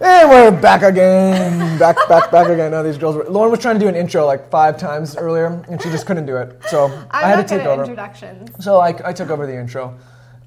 And 0.00 0.28
we're 0.30 0.50
back 0.60 0.82
again. 0.82 1.78
Back, 1.78 1.96
back, 2.08 2.30
back 2.30 2.48
again. 2.48 2.72
Now 2.72 2.82
these 2.82 2.98
girls 2.98 3.16
were. 3.16 3.24
Lauryn 3.24 3.50
was 3.50 3.60
trying 3.60 3.76
to 3.76 3.80
do 3.80 3.88
an 3.88 3.94
intro 3.94 4.26
like 4.26 4.50
five 4.50 4.76
times 4.76 5.16
earlier, 5.16 5.64
and 5.68 5.80
she 5.80 5.90
just 5.90 6.06
couldn't 6.06 6.26
do 6.26 6.36
it. 6.36 6.60
So 6.68 6.86
I'm 7.10 7.24
I 7.24 7.28
had 7.28 7.36
to 7.46 7.58
take 7.58 7.66
over. 7.66 7.82
introductions. 7.82 8.50
So 8.64 8.78
I, 8.78 8.94
I 9.08 9.12
took 9.12 9.30
over 9.30 9.46
the 9.46 9.56
intro. 9.56 9.96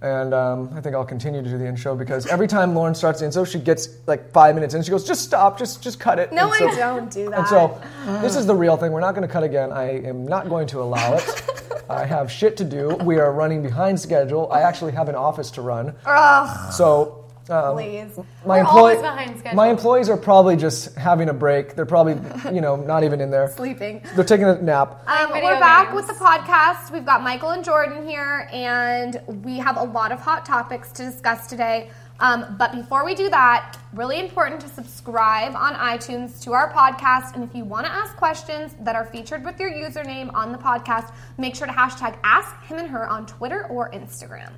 And 0.01 0.33
um, 0.35 0.69
I 0.75 0.81
think 0.81 0.93
I'll 0.93 1.05
continue 1.05 1.41
to 1.41 1.49
do 1.49 1.57
the 1.57 1.65
intro 1.65 1.95
because 1.95 2.27
every 2.27 2.47
time 2.47 2.73
Lauryn 2.73 2.95
starts 2.95 3.21
the 3.21 3.25
intro, 3.25 3.43
she 3.45 3.57
gets 3.59 3.89
like 4.07 4.29
five 4.31 4.53
minutes 4.53 4.73
in. 4.73 4.83
She 4.83 4.91
goes, 4.91 5.07
"Just 5.07 5.23
stop, 5.23 5.57
just 5.57 5.81
just 5.81 5.99
cut 5.99 6.19
it." 6.19 6.31
No, 6.33 6.47
And 6.51 6.55
so- 6.55 6.67
I 6.69 6.75
don't 6.75 7.09
do 7.11 7.29
that. 7.29 7.39
And 7.39 7.47
so, 7.47 7.81
this 8.21 8.35
is 8.35 8.45
the 8.45 8.53
real 8.53 8.75
thing. 8.77 8.91
We're 8.91 8.99
not 8.99 9.15
going 9.15 9.25
to 9.27 9.31
cut 9.31 9.43
again. 9.43 9.71
I 9.71 9.99
am 10.05 10.25
not 10.27 10.49
going 10.49 10.67
to 10.67 10.81
allow 10.81 11.13
it. 11.15 11.43
I 11.89 12.05
have 12.05 12.29
shit 12.31 12.57
to 12.57 12.63
do. 12.65 12.89
We 13.03 13.19
are 13.19 13.31
running 13.31 13.63
behind 13.63 13.99
schedule. 13.99 14.51
I 14.51 14.61
actually 14.61 14.91
have 14.91 15.07
an 15.07 15.15
office 15.15 15.49
to 15.51 15.61
run. 15.61 15.95
Ugh, 16.05 16.73
So, 16.73 17.24
um, 17.49 17.75
please. 17.75 18.17
my 18.17 18.23
We're 18.45 18.59
employee, 18.59 18.79
always 18.79 19.01
behind 19.01 19.39
schedule. 19.39 19.55
my 19.55 19.69
employees 19.69 20.09
are 20.09 20.17
probably 20.17 20.55
just 20.55 20.95
having 20.95 21.29
a 21.29 21.33
break. 21.33 21.75
They're 21.75 21.85
probably, 21.85 22.15
you 22.53 22.61
know, 22.61 22.75
not 22.75 23.03
even 23.03 23.21
in 23.21 23.29
there. 23.31 23.49
Sleeping. 23.49 24.01
They're 24.15 24.23
taking 24.25 24.45
a 24.45 24.61
nap. 24.61 25.07
Um, 25.07 25.31
we're 25.31 25.59
back 25.59 25.93
with 25.93 26.07
the 26.07 26.13
podcast. 26.13 26.91
We've 26.91 27.05
got 27.05 27.21
Michael 27.21 27.51
and 27.51 27.63
Jordan 27.63 28.07
here, 28.07 28.49
and 28.51 29.21
we 29.43 29.57
have 29.57 29.77
a 29.77 29.83
lot 29.83 30.11
of 30.11 30.19
hot 30.19 30.45
topics 30.45 30.91
to 30.93 31.03
discuss 31.05 31.47
today. 31.47 31.91
Um, 32.19 32.55
but 32.57 32.71
before 32.71 33.03
we 33.03 33.13
do 33.13 33.29
that, 33.29 33.77
really 33.93 34.19
important 34.21 34.61
to 34.61 34.69
subscribe 34.69 35.53
on 35.53 35.73
iTunes 35.73 36.41
to 36.43 36.53
our 36.53 36.71
podcast. 36.71 37.35
And 37.35 37.43
if 37.43 37.53
you 37.53 37.65
want 37.65 37.85
to 37.85 37.91
ask 37.91 38.15
questions 38.15 38.73
that 38.79 38.95
are 38.95 39.05
featured 39.05 39.43
with 39.43 39.59
your 39.59 39.69
username 39.69 40.33
on 40.33 40.53
the 40.53 40.57
podcast, 40.57 41.13
make 41.37 41.55
sure 41.55 41.67
to 41.67 41.73
hashtag 41.73 42.17
Ask 42.23 42.55
Him 42.63 42.77
and 42.77 42.87
Her 42.87 43.05
on 43.05 43.25
Twitter 43.25 43.65
or 43.67 43.91
Instagram. 43.91 44.51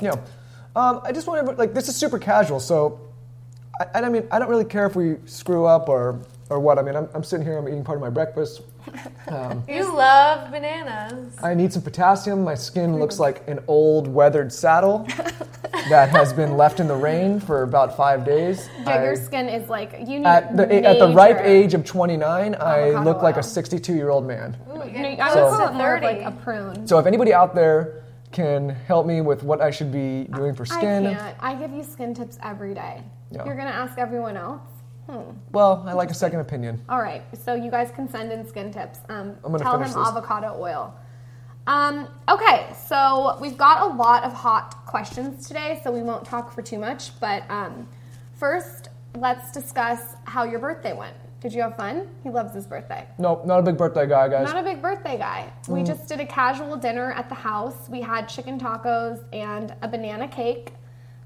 Yeah. 0.00 0.16
Um, 0.76 1.00
I 1.04 1.10
just 1.10 1.26
want 1.26 1.44
to 1.46 1.52
like 1.54 1.72
this 1.72 1.88
is 1.88 1.96
super 1.96 2.18
casual, 2.18 2.60
so 2.60 3.00
I, 3.94 4.02
I 4.02 4.08
mean 4.10 4.28
I 4.30 4.38
don't 4.38 4.50
really 4.50 4.64
care 4.64 4.84
if 4.86 4.94
we 4.94 5.16
screw 5.24 5.64
up 5.64 5.88
or 5.88 6.20
or 6.50 6.60
what. 6.60 6.78
I 6.78 6.82
mean 6.82 6.94
I'm, 6.94 7.08
I'm 7.14 7.24
sitting 7.24 7.44
here, 7.46 7.56
I'm 7.56 7.66
eating 7.66 7.82
part 7.82 7.96
of 7.96 8.02
my 8.02 8.10
breakfast. 8.10 8.60
You 9.68 9.92
love 9.92 10.52
bananas. 10.52 11.34
I 11.42 11.54
need 11.54 11.72
some 11.72 11.82
potassium. 11.82 12.44
My 12.44 12.54
skin 12.54 13.00
looks 13.00 13.18
like 13.18 13.42
an 13.48 13.58
old 13.66 14.06
weathered 14.06 14.52
saddle 14.52 14.98
that 15.90 16.08
has 16.10 16.32
been 16.32 16.56
left 16.56 16.78
in 16.78 16.86
the 16.86 16.94
rain 16.94 17.40
for 17.40 17.64
about 17.64 17.96
five 17.96 18.24
days. 18.24 18.68
Yeah, 18.84 18.90
I- 18.90 19.02
your 19.04 19.16
skin 19.16 19.48
is 19.48 19.68
like 19.68 19.92
you 19.98 20.20
need 20.20 20.26
at 20.26 20.56
the 20.56 20.84
at 20.84 21.00
the 21.00 21.12
ripe 21.12 21.40
age 21.40 21.74
of 21.74 21.84
29, 21.84 22.54
I 22.54 22.90
Avocado 22.90 23.04
look 23.04 23.22
like 23.22 23.36
a 23.38 23.42
62 23.42 23.92
year 23.92 24.10
old 24.10 24.24
man. 24.24 24.56
Ooh, 24.70 24.74
You 24.74 24.78
know, 24.78 24.84
getting 24.92 25.20
I 25.20 25.32
So- 25.34 25.50
would 25.50 25.56
call 25.56 25.68
it 25.70 25.72
more 25.74 26.00
like 26.00 26.22
a 26.22 26.30
prune. 26.30 26.86
So 26.86 26.98
if 27.00 27.06
anybody 27.06 27.34
out 27.34 27.56
there 27.56 28.04
can 28.36 28.68
help 28.68 29.06
me 29.06 29.22
with 29.22 29.42
what 29.42 29.62
I 29.62 29.70
should 29.70 29.90
be 29.90 30.24
doing 30.34 30.54
for 30.54 30.66
skin, 30.66 31.06
I 31.06 31.14
can't. 31.14 31.36
I 31.40 31.54
give 31.54 31.72
you 31.72 31.82
skin 31.82 32.12
tips 32.12 32.38
every 32.42 32.74
day. 32.74 33.02
Yeah. 33.32 33.46
You're 33.46 33.56
gonna 33.56 33.70
ask 33.70 33.98
everyone 33.98 34.36
else. 34.36 34.60
well, 35.52 35.82
I 35.86 35.94
like 35.94 36.10
a 36.10 36.14
second 36.14 36.40
opinion. 36.40 36.84
All 36.90 37.00
right, 37.00 37.22
so 37.34 37.54
you 37.54 37.70
guys 37.70 37.90
can 37.90 38.08
send 38.08 38.30
in 38.30 38.46
skin 38.46 38.70
tips. 38.70 38.98
Um, 39.08 39.36
I'm 39.42 39.52
gonna 39.52 39.64
tell 39.64 39.78
him 39.78 39.90
avocado 39.96 40.54
oil. 40.60 40.94
Um, 41.66 42.08
okay, 42.28 42.74
so 42.86 43.38
we've 43.40 43.56
got 43.56 43.90
a 43.90 43.94
lot 43.96 44.22
of 44.22 44.34
hot 44.34 44.84
questions 44.84 45.48
today, 45.48 45.80
so 45.82 45.90
we 45.90 46.02
won't 46.02 46.24
talk 46.24 46.52
for 46.52 46.60
too 46.60 46.78
much. 46.78 47.18
But 47.18 47.50
um, 47.50 47.88
first, 48.34 48.90
let's 49.16 49.50
discuss 49.50 50.14
how 50.24 50.44
your 50.44 50.60
birthday 50.60 50.92
went. 50.92 51.16
Did 51.46 51.54
you 51.54 51.62
have 51.62 51.76
fun? 51.76 52.08
He 52.24 52.28
loves 52.28 52.52
his 52.52 52.66
birthday. 52.66 53.06
Nope, 53.18 53.46
not 53.46 53.60
a 53.60 53.62
big 53.62 53.76
birthday 53.76 54.04
guy, 54.08 54.26
guys. 54.26 54.52
Not 54.52 54.58
a 54.58 54.64
big 54.64 54.82
birthday 54.82 55.16
guy. 55.16 55.48
We 55.68 55.82
Mm. 55.82 55.86
just 55.86 56.08
did 56.08 56.18
a 56.18 56.26
casual 56.26 56.74
dinner 56.76 57.12
at 57.12 57.28
the 57.28 57.36
house. 57.36 57.88
We 57.88 58.00
had 58.00 58.28
chicken 58.28 58.58
tacos 58.58 59.22
and 59.32 59.72
a 59.80 59.86
banana 59.86 60.26
cake. 60.26 60.72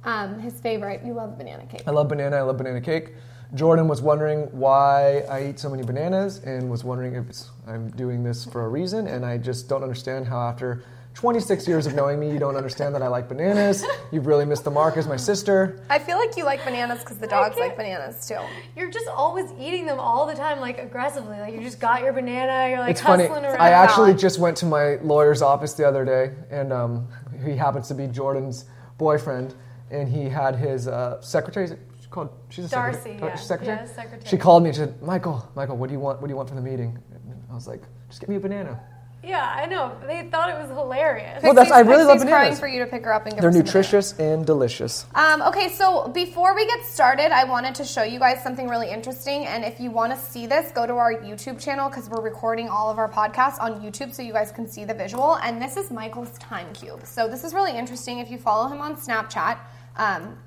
Um, 0.04 0.38
his 0.38 0.60
favorite. 0.60 1.00
You 1.06 1.14
love 1.14 1.38
banana 1.38 1.64
cake. 1.64 1.84
I 1.86 1.90
love 1.92 2.08
banana. 2.08 2.36
I 2.36 2.42
love 2.42 2.58
banana 2.58 2.82
cake. 2.82 3.14
Jordan 3.54 3.88
was 3.88 4.02
wondering 4.02 4.40
why 4.52 5.20
I 5.30 5.44
eat 5.44 5.58
so 5.58 5.70
many 5.70 5.84
bananas 5.84 6.40
and 6.44 6.70
was 6.70 6.84
wondering 6.84 7.14
if 7.14 7.24
I'm 7.66 7.88
doing 7.92 8.22
this 8.22 8.44
for 8.44 8.66
a 8.66 8.68
reason. 8.68 9.06
And 9.06 9.24
I 9.24 9.38
just 9.38 9.70
don't 9.70 9.82
understand 9.82 10.26
how, 10.26 10.38
after 10.38 10.82
26 11.20 11.68
years 11.68 11.86
of 11.86 11.92
knowing 11.92 12.18
me, 12.18 12.32
you 12.32 12.38
don't 12.38 12.56
understand 12.56 12.94
that 12.94 13.02
I 13.02 13.08
like 13.08 13.28
bananas. 13.28 13.84
You've 14.10 14.26
really 14.26 14.46
missed 14.46 14.64
the 14.64 14.70
mark 14.70 14.96
as 14.96 15.06
my 15.06 15.18
sister. 15.18 15.78
I 15.90 15.98
feel 15.98 16.16
like 16.16 16.34
you 16.34 16.46
like 16.46 16.64
bananas 16.64 17.00
because 17.00 17.18
the 17.18 17.26
dogs 17.26 17.58
like 17.58 17.76
bananas 17.76 18.26
too. 18.26 18.38
You're 18.74 18.90
just 18.90 19.06
always 19.06 19.52
eating 19.58 19.84
them 19.84 20.00
all 20.00 20.26
the 20.26 20.32
time, 20.32 20.60
like 20.60 20.78
aggressively. 20.78 21.38
Like 21.38 21.52
you 21.52 21.60
just 21.60 21.78
got 21.78 22.00
your 22.00 22.14
banana. 22.14 22.70
You're 22.70 22.78
like 22.78 22.92
it's 22.92 23.02
funny. 23.02 23.26
around. 23.26 23.44
I 23.60 23.68
actually 23.68 24.14
just 24.14 24.38
went 24.38 24.56
to 24.58 24.66
my 24.66 24.94
lawyer's 25.02 25.42
office 25.42 25.74
the 25.74 25.86
other 25.86 26.06
day, 26.06 26.32
and 26.50 26.72
um, 26.72 27.06
he 27.44 27.54
happens 27.54 27.88
to 27.88 27.94
be 27.94 28.06
Jordan's 28.06 28.64
boyfriend, 28.96 29.54
and 29.90 30.08
he 30.08 30.26
had 30.26 30.56
his 30.56 30.88
uh, 30.88 31.20
secretary. 31.20 31.66
is 31.66 31.72
it 31.72 31.80
called 32.10 32.30
she's 32.48 32.64
a 32.64 32.68
Darcy, 32.70 32.98
secretary. 32.98 33.28
yeah. 33.28 33.34
secretary. 33.36 33.76
Yeah, 33.76 33.94
secretary. 33.94 34.22
She 34.24 34.38
called 34.38 34.62
me 34.62 34.70
and 34.70 34.76
she 34.76 34.80
said, 34.80 35.02
"Michael, 35.02 35.46
Michael, 35.54 35.76
what 35.76 35.88
do 35.88 35.92
you 35.92 36.00
want? 36.00 36.22
What 36.22 36.28
do 36.28 36.32
you 36.32 36.36
want 36.36 36.48
from 36.48 36.56
the 36.56 36.64
meeting?" 36.64 36.98
And 37.12 37.44
I 37.50 37.54
was 37.54 37.68
like, 37.68 37.82
"Just 38.08 38.20
get 38.20 38.30
me 38.30 38.36
a 38.36 38.40
banana." 38.40 38.80
Yeah, 39.22 39.46
I 39.54 39.66
know. 39.66 39.92
They 40.06 40.26
thought 40.30 40.48
it 40.48 40.58
was 40.58 40.70
hilarious. 40.70 41.42
Well, 41.42 41.52
that's- 41.52 41.70
I 41.70 41.80
really 41.80 42.04
love 42.04 42.14
Pixie's 42.14 42.28
crying 42.30 42.42
bananas. 42.44 42.60
for 42.60 42.66
you 42.68 42.78
to 42.80 42.86
pick 42.86 43.04
her 43.04 43.12
up 43.12 43.26
and 43.26 43.34
give 43.34 43.42
They're 43.42 43.50
her 43.50 43.56
some 43.56 43.64
nutritious 43.66 44.18
and 44.18 44.46
delicious. 44.46 45.04
Um, 45.14 45.42
okay, 45.42 45.68
so 45.68 46.08
before 46.08 46.54
we 46.54 46.66
get 46.66 46.84
started, 46.86 47.30
I 47.30 47.44
wanted 47.44 47.74
to 47.76 47.84
show 47.84 48.02
you 48.02 48.18
guys 48.18 48.42
something 48.42 48.66
really 48.66 48.90
interesting. 48.90 49.44
And 49.46 49.62
if 49.62 49.78
you 49.78 49.90
want 49.90 50.14
to 50.14 50.18
see 50.18 50.46
this, 50.46 50.72
go 50.72 50.86
to 50.86 50.94
our 50.94 51.12
YouTube 51.12 51.60
channel 51.62 51.90
because 51.90 52.08
we're 52.08 52.22
recording 52.22 52.68
all 52.70 52.90
of 52.90 52.98
our 52.98 53.10
podcasts 53.10 53.60
on 53.60 53.82
YouTube 53.82 54.14
so 54.14 54.22
you 54.22 54.32
guys 54.32 54.52
can 54.52 54.66
see 54.66 54.86
the 54.86 54.94
visual. 54.94 55.34
And 55.36 55.60
this 55.60 55.76
is 55.76 55.90
Michael's 55.90 56.36
time 56.38 56.72
cube. 56.72 57.04
So 57.04 57.28
this 57.28 57.44
is 57.44 57.52
really 57.52 57.76
interesting. 57.76 58.20
If 58.20 58.30
you 58.30 58.38
follow 58.38 58.68
him 58.68 58.80
on 58.80 58.96
Snapchat, 58.96 59.58
um, 59.98 60.38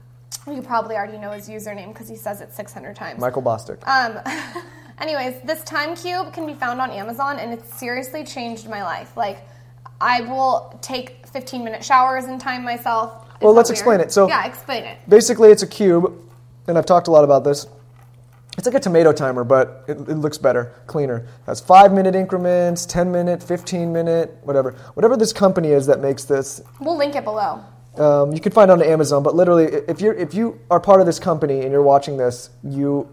you 0.51 0.63
probably 0.63 0.95
already 0.95 1.19
know 1.19 1.31
his 1.31 1.47
username 1.47 1.93
because 1.93 2.09
he 2.09 2.15
says 2.15 2.41
it 2.41 2.51
600 2.53 2.95
times. 2.95 3.19
Michael 3.19 3.43
Bosstick. 3.43 3.87
Um, 3.87 4.19
anyways, 5.03 5.41
this 5.43 5.63
time 5.63 5.95
cube 5.95 6.33
can 6.33 6.47
be 6.47 6.53
found 6.53 6.79
on 6.81 6.89
Amazon, 6.91 7.37
and 7.37 7.53
it's 7.53 7.73
seriously 7.77 8.23
changed 8.23 8.69
my 8.69 8.83
life. 8.83 9.15
Like, 9.17 9.39
I 9.99 10.21
will 10.21 10.77
take 10.81 11.27
15 11.27 11.63
minute 11.63 11.83
showers 11.83 12.25
and 12.25 12.39
time 12.39 12.63
myself. 12.63 13.25
Is 13.35 13.41
Well, 13.41 13.53
let's 13.53 13.69
weird? 13.69 13.77
explain 13.77 13.99
it. 13.99 14.11
So- 14.11 14.27
yeah, 14.27 14.45
explain 14.45 14.83
it. 14.85 14.97
Basically, 15.07 15.49
it's 15.51 15.63
a 15.63 15.67
cube, 15.67 16.13
and 16.67 16.77
I've 16.77 16.85
talked 16.85 17.07
a 17.07 17.11
lot 17.11 17.23
about 17.23 17.43
this. 17.43 17.67
It's 18.57 18.67
like 18.67 18.75
a 18.75 18.79
tomato 18.79 19.11
timer, 19.11 19.43
but 19.43 19.83
it, 19.87 19.97
it 19.97 20.15
looks 20.17 20.37
better, 20.37 20.71
cleaner. 20.85 21.17
It 21.17 21.25
has 21.47 21.59
five 21.59 21.91
minute 21.91 22.15
increments, 22.15 22.85
10 22.85 23.11
minute, 23.11 23.41
15 23.43 23.91
minute, 23.91 24.37
whatever. 24.43 24.75
Whatever 24.93 25.17
this 25.17 25.33
company 25.33 25.69
is 25.71 25.87
that 25.87 25.99
makes 26.01 26.23
this, 26.23 26.61
We'll 26.79 26.95
link 26.97 27.15
it 27.15 27.23
below. 27.23 27.61
um, 27.97 28.31
you 28.31 28.39
can 28.39 28.51
find 28.51 28.69
it 28.69 28.73
on 28.73 28.81
Amazon. 28.83 29.23
But 29.23 29.33
literally, 29.35 29.65
if 29.87 30.01
you're 30.01 30.13
if 30.13 30.33
you 30.35 30.59
are 30.69 30.79
part 30.79 30.99
of 30.99 31.07
this 31.07 31.19
company 31.19 31.61
and 31.61 31.71
you're 31.71 31.81
watching 31.81 32.15
this, 32.17 32.51
you 32.63 33.07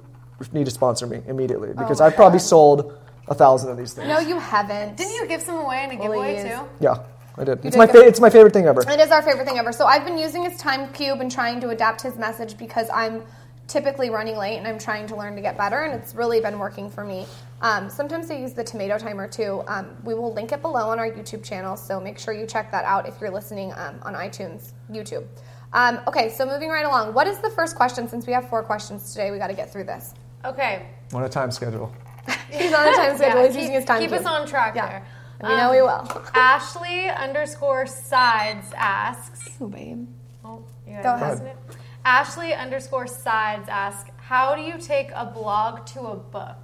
need 0.53 0.65
to 0.65 0.71
sponsor 0.71 1.07
me 1.07 1.21
immediately 1.27 1.71
because 1.77 2.01
Oh, 2.01 2.05
I've 2.07 2.17
probably 2.17 2.39
sold 2.39 2.97
a 3.29 3.35
thousand 3.35 3.71
of 3.71 3.77
these 3.77 3.93
things. 3.93 4.09
No, 4.09 4.19
you 4.19 4.39
haven't. 4.39 4.97
Didn't 4.97 5.15
you 5.15 5.27
give 5.27 5.43
some 5.43 5.57
away 5.57 5.85
in 5.85 5.91
a 5.91 5.97
giveaway 5.97 6.43
too? 6.43 6.65
Yeah, 6.81 7.05
I 7.39 7.45
did. 7.45 7.65
It's 7.65 7.77
did 7.77 7.77
my 7.77 7.87
fa- 7.87 8.07
it's 8.07 8.21
my 8.21 8.31
favorite 8.31 8.53
thing 8.53 8.67
ever. 8.67 8.83
It 8.83 9.01
is 9.01 9.11
our 9.11 9.23
favorite 9.23 9.47
thing 9.47 9.59
ever. 9.59 9.73
So 9.73 9.87
I've 9.87 10.05
been 10.05 10.19
using 10.19 10.43
his 10.45 10.57
time 10.59 10.93
cube 10.93 11.21
and 11.21 11.31
trying 11.31 11.61
to 11.61 11.69
adapt 11.69 12.03
his 12.03 12.17
message 12.17 12.57
because 12.59 12.89
I'm 12.93 13.23
typically 13.69 14.11
running 14.11 14.37
late 14.37 14.59
and 14.59 14.67
I'm 14.67 14.81
trying 14.81 15.07
to 15.07 15.15
learn 15.17 15.37
to 15.37 15.41
get 15.43 15.57
better, 15.57 15.83
and 15.83 15.95
it's 15.95 16.15
really 16.15 16.41
been 16.41 16.59
working 16.59 16.91
for 16.91 17.05
me. 17.05 17.25
Um, 17.63 17.89
sometimes 17.89 18.29
I 18.31 18.35
use 18.35 18.53
the 18.53 18.65
tomato 18.65 18.99
timer 18.99 19.29
too. 19.29 19.63
Um, 19.69 19.97
we 20.03 20.15
will 20.15 20.33
link 20.33 20.51
it 20.51 20.61
below 20.61 20.91
on 20.91 20.99
our 20.99 21.09
YouTube 21.09 21.45
channel, 21.45 21.77
so 21.77 22.01
make 22.01 22.19
sure 22.19 22.35
you 22.35 22.47
check 22.47 22.73
that 22.73 22.85
out 22.85 23.07
if 23.07 23.21
you're 23.21 23.31
listening 23.31 23.73
um, 23.75 24.01
on 24.03 24.15
iTunes, 24.15 24.73
YouTube. 24.91 25.25
Um, 25.73 26.01
okay, 26.09 26.31
so 26.31 26.45
moving 26.45 26.69
right 26.69 26.85
along. 26.85 27.15
What 27.15 27.29
is 27.29 27.39
the 27.39 27.51
first 27.51 27.77
question? 27.77 28.09
Since 28.09 28.27
we 28.27 28.33
have 28.33 28.49
four 28.49 28.65
questions 28.65 29.13
today, 29.13 29.31
we 29.31 29.39
got 29.39 29.49
to 29.49 29.55
get 29.55 29.73
through 29.73 29.85
this. 29.85 30.15
Okay. 30.45 30.87
On 31.13 31.23
a 31.23 31.29
time 31.29 31.51
schedule. 31.51 31.93
He's 32.51 32.73
on 32.73 32.89
a 32.89 32.93
time 32.97 33.17
schedule. 33.17 33.41
Yeah, 33.41 33.47
He's 33.47 33.53
keep, 33.55 33.61
using 33.63 33.75
his 33.75 33.85
time 33.85 34.01
keep 34.01 34.11
cube. 34.11 34.21
us 34.21 34.27
on 34.27 34.47
track 34.47 34.75
Yeah. 34.75 34.87
there. 34.89 35.07
And 35.41 35.49
we 35.49 35.57
know 35.57 35.69
um, 35.71 35.75
we 35.77 35.83
will. 35.83 36.23
Ashley 36.35 37.09
underscore 37.09 37.87
sides 37.87 38.67
asks. 38.77 39.49
Ooh, 39.61 39.69
babe. 39.69 40.07
Oh, 40.45 40.63
you 40.87 40.95
guys 40.95 41.03
Go 41.05 41.15
ahead. 41.15 41.31
listening? 41.33 41.57
Ashley 42.05 42.55
underscore 42.55 43.07
sides 43.07 43.69
asks, 43.69 44.11
how 44.19 44.55
do 44.55 44.63
you 44.63 44.79
take 44.79 45.11
a 45.15 45.27
blog 45.27 45.85
to 45.87 46.01
a 46.01 46.17
book? 46.17 46.57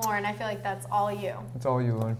Lauryn, 0.00 0.24
I 0.24 0.32
feel 0.32 0.46
like 0.46 0.62
that's 0.62 0.86
all 0.92 1.12
you. 1.12 1.34
It's 1.56 1.66
all 1.66 1.82
you, 1.82 1.92
Lauryn. 1.94 2.16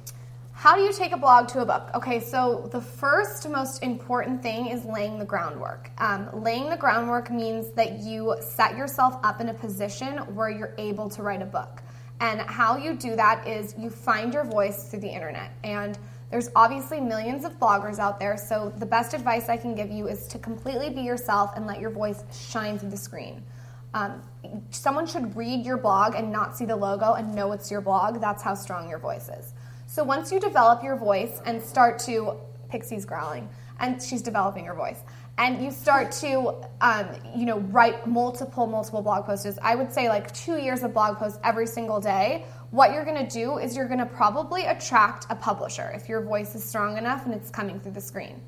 How 0.58 0.74
do 0.74 0.82
you 0.82 0.92
take 0.92 1.12
a 1.12 1.16
blog 1.16 1.46
to 1.50 1.60
a 1.60 1.64
book? 1.64 1.88
Okay, 1.94 2.18
so 2.18 2.68
the 2.72 2.80
first 2.80 3.48
most 3.48 3.80
important 3.84 4.42
thing 4.42 4.66
is 4.66 4.84
laying 4.84 5.16
the 5.16 5.24
groundwork. 5.24 5.92
Um, 5.98 6.28
laying 6.42 6.68
the 6.68 6.76
groundwork 6.76 7.30
means 7.30 7.70
that 7.74 8.00
you 8.00 8.34
set 8.40 8.76
yourself 8.76 9.20
up 9.22 9.40
in 9.40 9.50
a 9.50 9.54
position 9.54 10.16
where 10.34 10.50
you're 10.50 10.74
able 10.76 11.08
to 11.10 11.22
write 11.22 11.42
a 11.42 11.46
book. 11.46 11.80
And 12.18 12.40
how 12.40 12.76
you 12.76 12.94
do 12.94 13.14
that 13.14 13.46
is 13.46 13.76
you 13.78 13.88
find 13.88 14.34
your 14.34 14.42
voice 14.42 14.90
through 14.90 14.98
the 14.98 15.08
internet. 15.08 15.52
And 15.62 15.96
there's 16.28 16.50
obviously 16.56 17.00
millions 17.00 17.44
of 17.44 17.56
bloggers 17.60 18.00
out 18.00 18.18
there, 18.18 18.36
so 18.36 18.72
the 18.78 18.86
best 18.86 19.14
advice 19.14 19.48
I 19.48 19.56
can 19.56 19.76
give 19.76 19.92
you 19.92 20.08
is 20.08 20.26
to 20.26 20.40
completely 20.40 20.90
be 20.90 21.02
yourself 21.02 21.52
and 21.54 21.68
let 21.68 21.78
your 21.78 21.90
voice 21.90 22.24
shine 22.36 22.80
through 22.80 22.90
the 22.90 22.96
screen. 22.96 23.44
Um, 23.94 24.22
someone 24.70 25.06
should 25.06 25.36
read 25.36 25.64
your 25.64 25.76
blog 25.76 26.16
and 26.16 26.32
not 26.32 26.56
see 26.56 26.64
the 26.64 26.74
logo 26.74 27.14
and 27.14 27.32
know 27.32 27.52
it's 27.52 27.70
your 27.70 27.80
blog. 27.80 28.20
That's 28.20 28.42
how 28.42 28.54
strong 28.54 28.88
your 28.88 28.98
voice 28.98 29.28
is. 29.28 29.54
So 29.98 30.04
once 30.04 30.30
you 30.30 30.38
develop 30.38 30.84
your 30.84 30.94
voice 30.94 31.40
and 31.44 31.60
start 31.60 31.98
to, 32.06 32.36
Pixie's 32.70 33.04
growling, 33.04 33.48
and 33.80 34.00
she's 34.00 34.22
developing 34.22 34.64
her 34.66 34.74
voice, 34.74 35.00
and 35.38 35.60
you 35.60 35.72
start 35.72 36.12
to, 36.20 36.54
um, 36.80 37.08
you 37.34 37.44
know, 37.44 37.58
write 37.58 38.06
multiple, 38.06 38.68
multiple 38.68 39.02
blog 39.02 39.24
posts. 39.24 39.58
I 39.60 39.74
would 39.74 39.92
say 39.92 40.08
like 40.08 40.32
two 40.32 40.56
years 40.56 40.84
of 40.84 40.94
blog 40.94 41.16
posts 41.16 41.40
every 41.42 41.66
single 41.66 41.98
day. 41.98 42.44
What 42.70 42.92
you're 42.92 43.04
going 43.04 43.26
to 43.26 43.28
do 43.28 43.58
is 43.58 43.74
you're 43.76 43.88
going 43.88 43.98
to 43.98 44.06
probably 44.06 44.66
attract 44.66 45.26
a 45.30 45.34
publisher 45.34 45.90
if 45.92 46.08
your 46.08 46.20
voice 46.20 46.54
is 46.54 46.62
strong 46.62 46.96
enough 46.96 47.26
and 47.26 47.34
it's 47.34 47.50
coming 47.50 47.80
through 47.80 47.94
the 47.94 48.00
screen. 48.00 48.40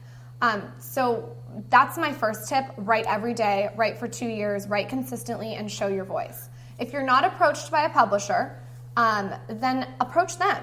Um, 0.43 0.63
so 0.79 1.37
that's 1.69 1.99
my 1.99 2.13
first 2.13 2.49
tip. 2.49 2.67
Write 2.77 3.07
every 3.07 3.35
day, 3.35 3.71
write 3.75 3.99
for 3.99 4.07
two 4.07 4.29
years, 4.29 4.69
write 4.69 4.89
consistently, 4.89 5.55
and 5.55 5.69
show 5.69 5.89
your 5.89 6.05
voice. 6.05 6.49
If 6.79 6.93
you're 6.93 7.03
not 7.03 7.25
approached 7.25 7.73
by 7.73 7.87
a 7.87 7.91
publisher, 7.91 8.57
um, 8.97 9.35
then 9.49 9.89
approach 9.99 10.39
them. 10.39 10.63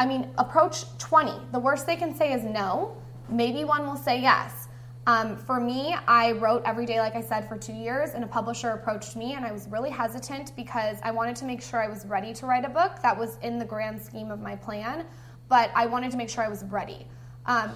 I 0.00 0.06
mean, 0.06 0.30
approach 0.38 0.96
20. 0.96 1.30
The 1.52 1.58
worst 1.58 1.86
they 1.86 1.94
can 1.94 2.14
say 2.14 2.32
is 2.32 2.42
no. 2.42 2.96
Maybe 3.28 3.64
one 3.64 3.86
will 3.86 3.98
say 3.98 4.18
yes. 4.18 4.68
Um, 5.06 5.36
for 5.36 5.60
me, 5.60 5.94
I 6.08 6.32
wrote 6.32 6.62
every 6.64 6.86
day, 6.86 7.00
like 7.00 7.14
I 7.14 7.20
said, 7.20 7.46
for 7.46 7.58
two 7.58 7.74
years, 7.74 8.14
and 8.14 8.24
a 8.24 8.26
publisher 8.26 8.70
approached 8.70 9.14
me, 9.14 9.34
and 9.34 9.44
I 9.44 9.52
was 9.52 9.68
really 9.68 9.90
hesitant 9.90 10.56
because 10.56 10.96
I 11.02 11.10
wanted 11.10 11.36
to 11.36 11.44
make 11.44 11.60
sure 11.60 11.82
I 11.82 11.86
was 11.86 12.06
ready 12.06 12.32
to 12.32 12.46
write 12.46 12.64
a 12.64 12.70
book. 12.70 12.92
That 13.02 13.18
was 13.18 13.36
in 13.42 13.58
the 13.58 13.64
grand 13.66 14.00
scheme 14.00 14.30
of 14.30 14.40
my 14.40 14.56
plan, 14.56 15.04
but 15.50 15.70
I 15.74 15.84
wanted 15.84 16.10
to 16.12 16.16
make 16.16 16.30
sure 16.30 16.42
I 16.42 16.48
was 16.48 16.64
ready. 16.64 17.06
Um, 17.44 17.74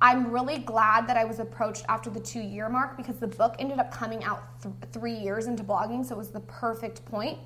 I'm 0.00 0.32
really 0.32 0.58
glad 0.58 1.06
that 1.06 1.16
I 1.16 1.24
was 1.24 1.38
approached 1.38 1.84
after 1.88 2.10
the 2.10 2.18
two 2.18 2.40
year 2.40 2.68
mark 2.68 2.96
because 2.96 3.18
the 3.18 3.28
book 3.28 3.54
ended 3.60 3.78
up 3.78 3.92
coming 3.92 4.24
out 4.24 4.60
th- 4.60 4.74
three 4.90 5.14
years 5.14 5.46
into 5.46 5.62
blogging, 5.62 6.04
so 6.04 6.16
it 6.16 6.18
was 6.18 6.30
the 6.30 6.40
perfect 6.40 7.04
point. 7.04 7.38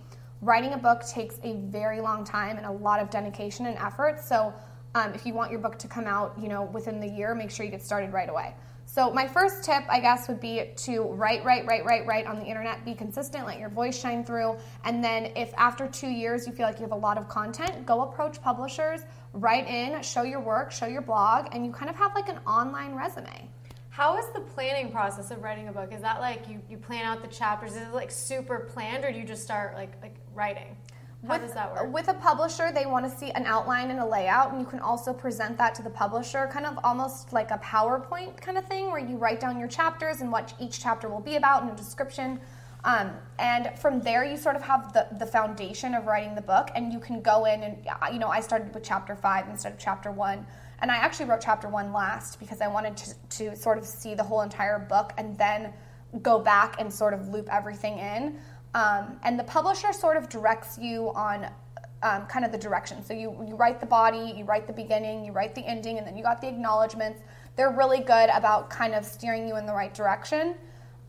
Writing 0.43 0.75
a 0.75 0.79
book 0.79 1.03
takes 1.07 1.39
a 1.43 1.55
very 1.55 2.01
long 2.01 2.23
time 2.23 2.59
and 2.59 2.67
a 2.67 2.71
lot 2.71 3.01
of 3.01 3.09
dedication 3.09 3.67
and 3.67 3.77
effort. 3.79 4.21
So, 4.23 4.53
um, 4.95 5.13
if 5.13 5.27
you 5.27 5.35
want 5.35 5.51
your 5.51 5.61
book 5.61 5.79
to 5.79 5.89
come 5.89 6.07
out, 6.07 6.35
you 6.41 6.49
know, 6.49 6.65
within 6.65 7.01
the 7.01 7.09
year, 7.09 7.35
make 7.35 7.51
sure 7.51 7.65
you 7.65 7.71
get 7.71 7.83
started 7.83 8.13
right 8.13 8.29
away. 8.29 8.55
So, 8.85 9.11
my 9.11 9.27
first 9.27 9.65
tip, 9.65 9.83
I 9.89 9.99
guess, 9.99 10.29
would 10.29 10.41
be 10.41 10.73
to 10.77 11.03
write, 11.03 11.45
write, 11.45 11.67
write, 11.67 11.85
write, 11.85 12.07
write 12.07 12.27
on 12.27 12.39
the 12.39 12.45
internet. 12.45 12.85
Be 12.85 12.95
consistent, 12.95 13.47
let 13.47 13.59
your 13.59 13.69
voice 13.69 13.99
shine 13.99 14.25
through. 14.25 14.57
And 14.85 15.03
then, 15.03 15.33
if 15.37 15.53
after 15.57 15.89
two 15.89 16.09
years 16.09 16.47
you 16.47 16.53
feel 16.53 16.67
like 16.67 16.77
you 16.77 16.83
have 16.83 16.93
a 16.93 16.97
lot 16.97 17.19
of 17.19 17.29
content, 17.29 17.85
go 17.85 18.03
approach 18.03 18.41
publishers, 18.41 19.01
write 19.33 19.67
in, 19.69 20.01
show 20.03 20.23
your 20.23 20.41
work, 20.41 20.71
show 20.71 20.87
your 20.87 21.03
blog, 21.03 21.49
and 21.53 21.67
you 21.67 21.73
kind 21.73 21.91
of 21.91 21.97
have 21.97 22.15
like 22.15 22.29
an 22.29 22.39
online 22.47 22.95
resume. 22.95 23.51
How 23.97 24.19
is 24.19 24.27
the 24.35 24.41
planning 24.41 24.93
process 24.93 25.31
of 25.31 25.43
writing 25.43 25.69
a 25.69 25.73
book? 25.73 25.91
Is 25.91 26.03
that 26.03 26.21
like 26.21 26.47
you, 26.51 26.61
you 26.69 26.77
plan 26.77 27.07
out 27.07 27.23
the 27.23 27.29
chapters? 27.29 27.77
Is 27.77 27.89
it 27.89 27.95
like 27.95 28.11
super 28.11 28.59
planned, 28.59 29.07
or 29.07 29.11
do 29.11 29.19
you 29.19 29.25
just 29.25 29.43
start 29.43 29.75
like 29.75 29.93
like 30.03 30.17
writing? 30.35 30.77
How 31.27 31.33
with, 31.33 31.41
does 31.41 31.55
that 31.55 31.73
work? 31.73 31.91
With 31.91 32.09
a 32.09 32.13
publisher, 32.13 32.71
they 32.71 32.85
want 32.85 33.11
to 33.11 33.19
see 33.19 33.31
an 33.31 33.47
outline 33.47 33.91
and 33.91 33.99
a 33.99 34.05
layout, 34.05 34.53
and 34.53 34.61
you 34.61 34.67
can 34.67 34.81
also 34.81 35.15
present 35.15 35.57
that 35.57 35.75
to 35.77 35.83
the 35.83 35.89
publisher, 35.89 36.47
kind 36.53 36.67
of 36.67 36.79
almost 36.85 37.33
like 37.33 37.51
a 37.51 37.57
PowerPoint 37.57 38.39
kind 38.39 38.59
of 38.59 38.67
thing, 38.67 38.91
where 38.91 39.01
you 39.01 39.17
write 39.17 39.41
down 39.41 39.59
your 39.59 39.67
chapters 39.67 40.21
and 40.21 40.31
what 40.31 40.53
each 40.61 40.79
chapter 40.79 41.09
will 41.09 41.21
be 41.21 41.37
about 41.37 41.63
and 41.63 41.73
a 41.73 41.75
description. 41.75 42.39
Um, 42.85 43.13
and 43.39 43.79
from 43.79 44.03
there, 44.03 44.27
you 44.27 44.37
sort 44.37 44.57
of 44.57 44.63
have 44.63 44.93
the, 44.93 45.07
the 45.19 45.27
foundation 45.27 45.95
of 45.95 46.05
writing 46.05 46.35
the 46.35 46.43
book, 46.43 46.69
and 46.75 46.93
you 46.93 47.01
can 47.01 47.23
go 47.23 47.47
in 47.47 47.63
and, 47.63 47.79
you 48.13 48.19
know, 48.19 48.29
I 48.29 48.41
started 48.41 48.75
with 48.75 48.85
chapter 48.85 49.17
five 49.17 49.49
instead 49.49 49.73
of 49.73 49.79
chapter 49.79 50.13
one. 50.13 50.47
And 50.81 50.91
I 50.91 50.97
actually 50.97 51.27
wrote 51.27 51.41
chapter 51.41 51.69
one 51.69 51.93
last 51.93 52.39
because 52.39 52.61
I 52.61 52.69
wanted 52.69 52.97
to, 52.97 53.15
to 53.39 53.57
sort 53.57 53.79
of 53.79 53.85
see 53.85 54.15
the 54.15 54.23
whole 54.23 54.43
entire 54.43 54.79
book 54.79 55.13
and 55.17 55.37
then 55.39 55.73
go 56.23 56.39
back 56.39 56.81
and 56.81 56.93
sort 56.93 57.15
of 57.15 57.29
loop 57.29 57.49
everything 57.53 57.99
in. 57.99 58.39
Um, 58.75 59.19
and 59.23 59.39
the 59.39 59.45
publisher 59.45 59.93
sort 59.93 60.17
of 60.17 60.29
directs 60.29 60.79
you 60.79 61.13
on 61.15 61.49
um, 62.03 62.27
kind 62.27 62.45
of 62.45 62.53
the 62.53 62.59
direction. 62.59 63.03
So 63.05 63.15
you, 63.15 63.35
you 63.49 63.57
write 63.57 63.81
the 63.81 63.87
body, 63.87 64.35
you 64.37 64.45
write 64.45 64.67
the 64.67 64.73
beginning, 64.73 65.25
you 65.25 65.33
write 65.33 65.55
the 65.55 65.67
ending, 65.67 65.99
and 65.99 66.07
then 66.07 66.17
you 66.17 66.23
got 66.23 66.41
the 66.41 66.49
acknowledgments. 66.49 67.23
They're 67.57 67.71
really 67.71 68.01
good 68.01 68.29
about 68.31 68.69
kind 68.69 68.95
of 68.95 69.05
steering 69.05 69.49
you 69.49 69.57
in 69.57 69.65
the 69.65 69.73
right 69.73 69.95
direction. 69.95 70.57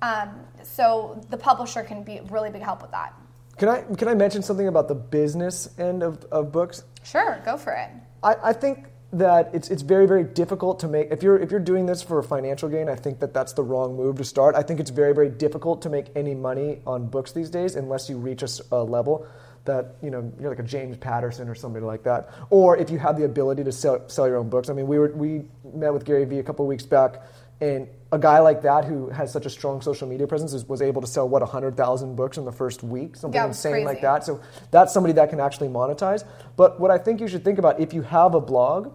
Um, 0.02 0.40
so 0.64 1.22
the 1.30 1.38
publisher 1.38 1.84
can 1.84 2.04
be 2.04 2.22
really 2.30 2.50
big 2.50 2.62
help 2.62 2.82
with 2.82 2.92
that. 2.92 3.14
Can 3.58 3.70
I 3.70 3.82
can 3.96 4.08
I 4.08 4.14
mention 4.14 4.44
something 4.44 4.68
about 4.68 4.88
the 4.88 4.96
business 4.96 5.68
end 5.80 6.04
of, 6.04 6.24
of 6.26 6.52
books? 6.52 6.84
Sure, 7.04 7.42
go 7.44 7.58
for 7.58 7.74
it. 7.74 7.90
I, 8.22 8.36
I 8.44 8.54
think 8.54 8.88
that 9.14 9.50
it's 9.54 9.70
it's 9.70 9.84
very 9.84 10.06
very 10.06 10.24
difficult 10.24 10.80
to 10.82 10.88
make 10.88 11.12
if 11.12 11.24
you're 11.24 11.38
if 11.38 11.50
you're 11.50 11.62
doing 11.62 11.86
this 11.86 12.02
for 12.02 12.20
a 12.20 12.24
financial 12.24 12.68
gain. 12.68 12.90
I 12.90 12.96
think 12.96 13.20
that 13.20 13.34
that's 13.34 13.54
the 13.54 13.64
wrong 13.64 13.96
move 13.96 14.18
to 14.18 14.26
start. 14.26 14.56
I 14.56 14.64
think 14.64 14.80
it's 14.80 14.90
very 14.90 15.14
very 15.14 15.30
difficult 15.30 15.82
to 15.84 15.90
make 15.90 16.08
any 16.16 16.36
money 16.36 16.82
on 16.86 17.08
books 17.08 17.32
these 17.32 17.50
days 17.50 17.76
unless 17.76 18.10
you 18.10 18.18
reach 18.18 18.44
a, 18.44 18.50
a 18.72 18.84
level 18.84 19.26
that 19.64 19.96
you 20.02 20.10
know 20.10 20.32
you're 20.40 20.50
like 20.50 20.60
a 20.60 20.64
James 20.64 20.98
Patterson 20.98 21.48
or 21.48 21.56
somebody 21.56 21.86
like 21.86 22.04
that, 22.04 22.30
or 22.50 22.76
if 22.78 22.90
you 22.90 22.98
have 22.98 23.18
the 23.18 23.26
ability 23.26 23.64
to 23.64 23.72
sell 23.72 24.10
sell 24.10 24.28
your 24.28 24.38
own 24.38 24.50
books. 24.50 24.70
I 24.70 24.74
mean, 24.74 24.88
we 24.88 25.00
were 25.00 25.10
we 25.10 25.46
met 25.74 25.94
with 25.94 26.04
Gary 26.04 26.26
Vee 26.26 26.40
a 26.40 26.44
couple 26.44 26.66
of 26.66 26.70
weeks 26.70 26.86
back, 26.86 27.22
and 27.60 27.88
a 28.12 28.20
guy 28.20 28.40
like 28.40 28.62
that 28.62 28.86
who 28.86 29.10
has 29.10 29.32
such 29.34 29.46
a 29.46 29.50
strong 29.50 29.82
social 29.82 30.08
media 30.08 30.28
presence 30.28 30.54
is, 30.54 30.66
was 30.66 30.82
able 30.82 31.02
to 31.02 31.08
sell 31.08 31.28
what 31.28 31.42
100,000 31.42 32.16
books 32.16 32.38
in 32.38 32.46
the 32.46 32.52
first 32.52 32.84
week, 32.84 33.16
something 33.16 33.36
Yeah, 33.40 33.48
insane 33.48 33.72
crazy. 33.74 33.86
like 33.86 34.02
that. 34.02 34.24
So 34.24 34.40
that's 34.72 34.94
somebody 34.94 35.14
that 35.14 35.30
can 35.30 35.40
actually 35.40 35.68
monetize. 35.70 36.24
But 36.56 36.80
what 36.80 36.92
I 36.92 36.98
think 36.98 37.20
you 37.20 37.28
should 37.28 37.44
think 37.44 37.60
about 37.60 37.80
if 37.80 37.94
you 37.94 38.04
have 38.04 38.36
a 38.36 38.42
blog, 38.42 38.94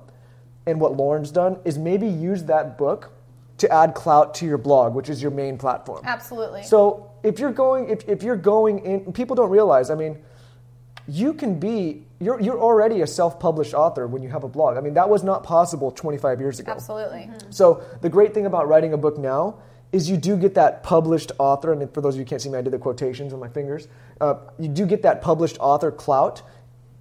and 0.66 0.80
what 0.80 0.92
Lauryn's 0.96 1.30
done 1.30 1.58
is 1.64 1.76
maybe 1.76 2.06
use 2.06 2.44
that 2.44 2.78
book 2.78 3.12
to 3.58 3.72
add 3.72 3.94
clout 3.94 4.34
to 4.34 4.46
your 4.46 4.58
blog, 4.58 4.94
which 4.94 5.08
is 5.08 5.20
your 5.20 5.30
main 5.30 5.58
platform. 5.58 6.02
Absolutely. 6.04 6.62
So 6.62 7.10
if 7.22 7.38
you're 7.38 7.52
going, 7.52 7.88
if, 7.90 8.08
if 8.08 8.22
you're 8.22 8.36
going 8.36 8.78
in, 8.84 9.12
people 9.12 9.36
don't 9.36 9.50
realize. 9.50 9.90
I 9.90 9.94
mean, 9.94 10.18
you 11.08 11.34
can 11.34 11.58
be. 11.58 12.04
You're, 12.20 12.40
you're 12.40 12.60
already 12.60 13.00
a 13.00 13.06
self-published 13.06 13.74
author 13.74 14.06
when 14.06 14.22
you 14.22 14.28
have 14.28 14.44
a 14.44 14.48
blog. 14.48 14.76
I 14.76 14.80
mean, 14.80 14.94
that 14.94 15.08
was 15.08 15.24
not 15.24 15.42
possible 15.42 15.90
25 15.90 16.40
years 16.40 16.60
ago. 16.60 16.70
Absolutely. 16.70 17.28
So 17.50 17.82
the 18.00 18.08
great 18.08 18.32
thing 18.32 18.46
about 18.46 18.68
writing 18.68 18.92
a 18.92 18.96
book 18.96 19.18
now 19.18 19.56
is 19.90 20.08
you 20.08 20.16
do 20.16 20.36
get 20.36 20.54
that 20.54 20.82
published 20.82 21.32
author, 21.38 21.72
and 21.72 21.92
for 21.92 22.00
those 22.00 22.14
of 22.14 22.18
you 22.18 22.24
who 22.24 22.28
can't 22.28 22.40
see 22.40 22.48
me, 22.48 22.58
I 22.58 22.62
did 22.62 22.72
the 22.72 22.78
quotations 22.78 23.32
on 23.32 23.40
my 23.40 23.48
fingers. 23.48 23.88
Uh, 24.20 24.36
you 24.58 24.68
do 24.68 24.86
get 24.86 25.02
that 25.02 25.20
published 25.20 25.58
author 25.60 25.90
clout, 25.90 26.42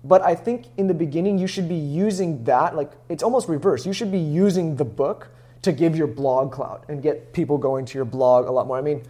but 0.03 0.21
I 0.21 0.36
think 0.36 0.65
in 0.77 0.88
the 0.88 0.94
beginning 0.94 1.38
you 1.38 1.48
should 1.48 1.69
be 1.69 1.75
using 1.75 2.44
that 2.45 2.75
like 2.75 2.92
it's 3.07 3.24
almost 3.24 3.48
reverse. 3.48 3.86
You 3.86 3.94
should 3.94 4.12
be 4.12 4.19
using 4.19 4.75
the 4.75 4.86
book 4.86 5.30
to 5.62 5.71
give 5.71 5.95
your 5.95 6.07
blog 6.07 6.51
clout 6.51 6.86
and 6.89 7.01
get 7.01 7.33
people 7.33 7.57
going 7.57 7.86
to 7.86 7.98
your 7.98 8.06
blog 8.06 8.48
a 8.48 8.51
lot 8.51 8.68
more. 8.68 8.77
I 8.77 8.81
mean, 8.81 9.03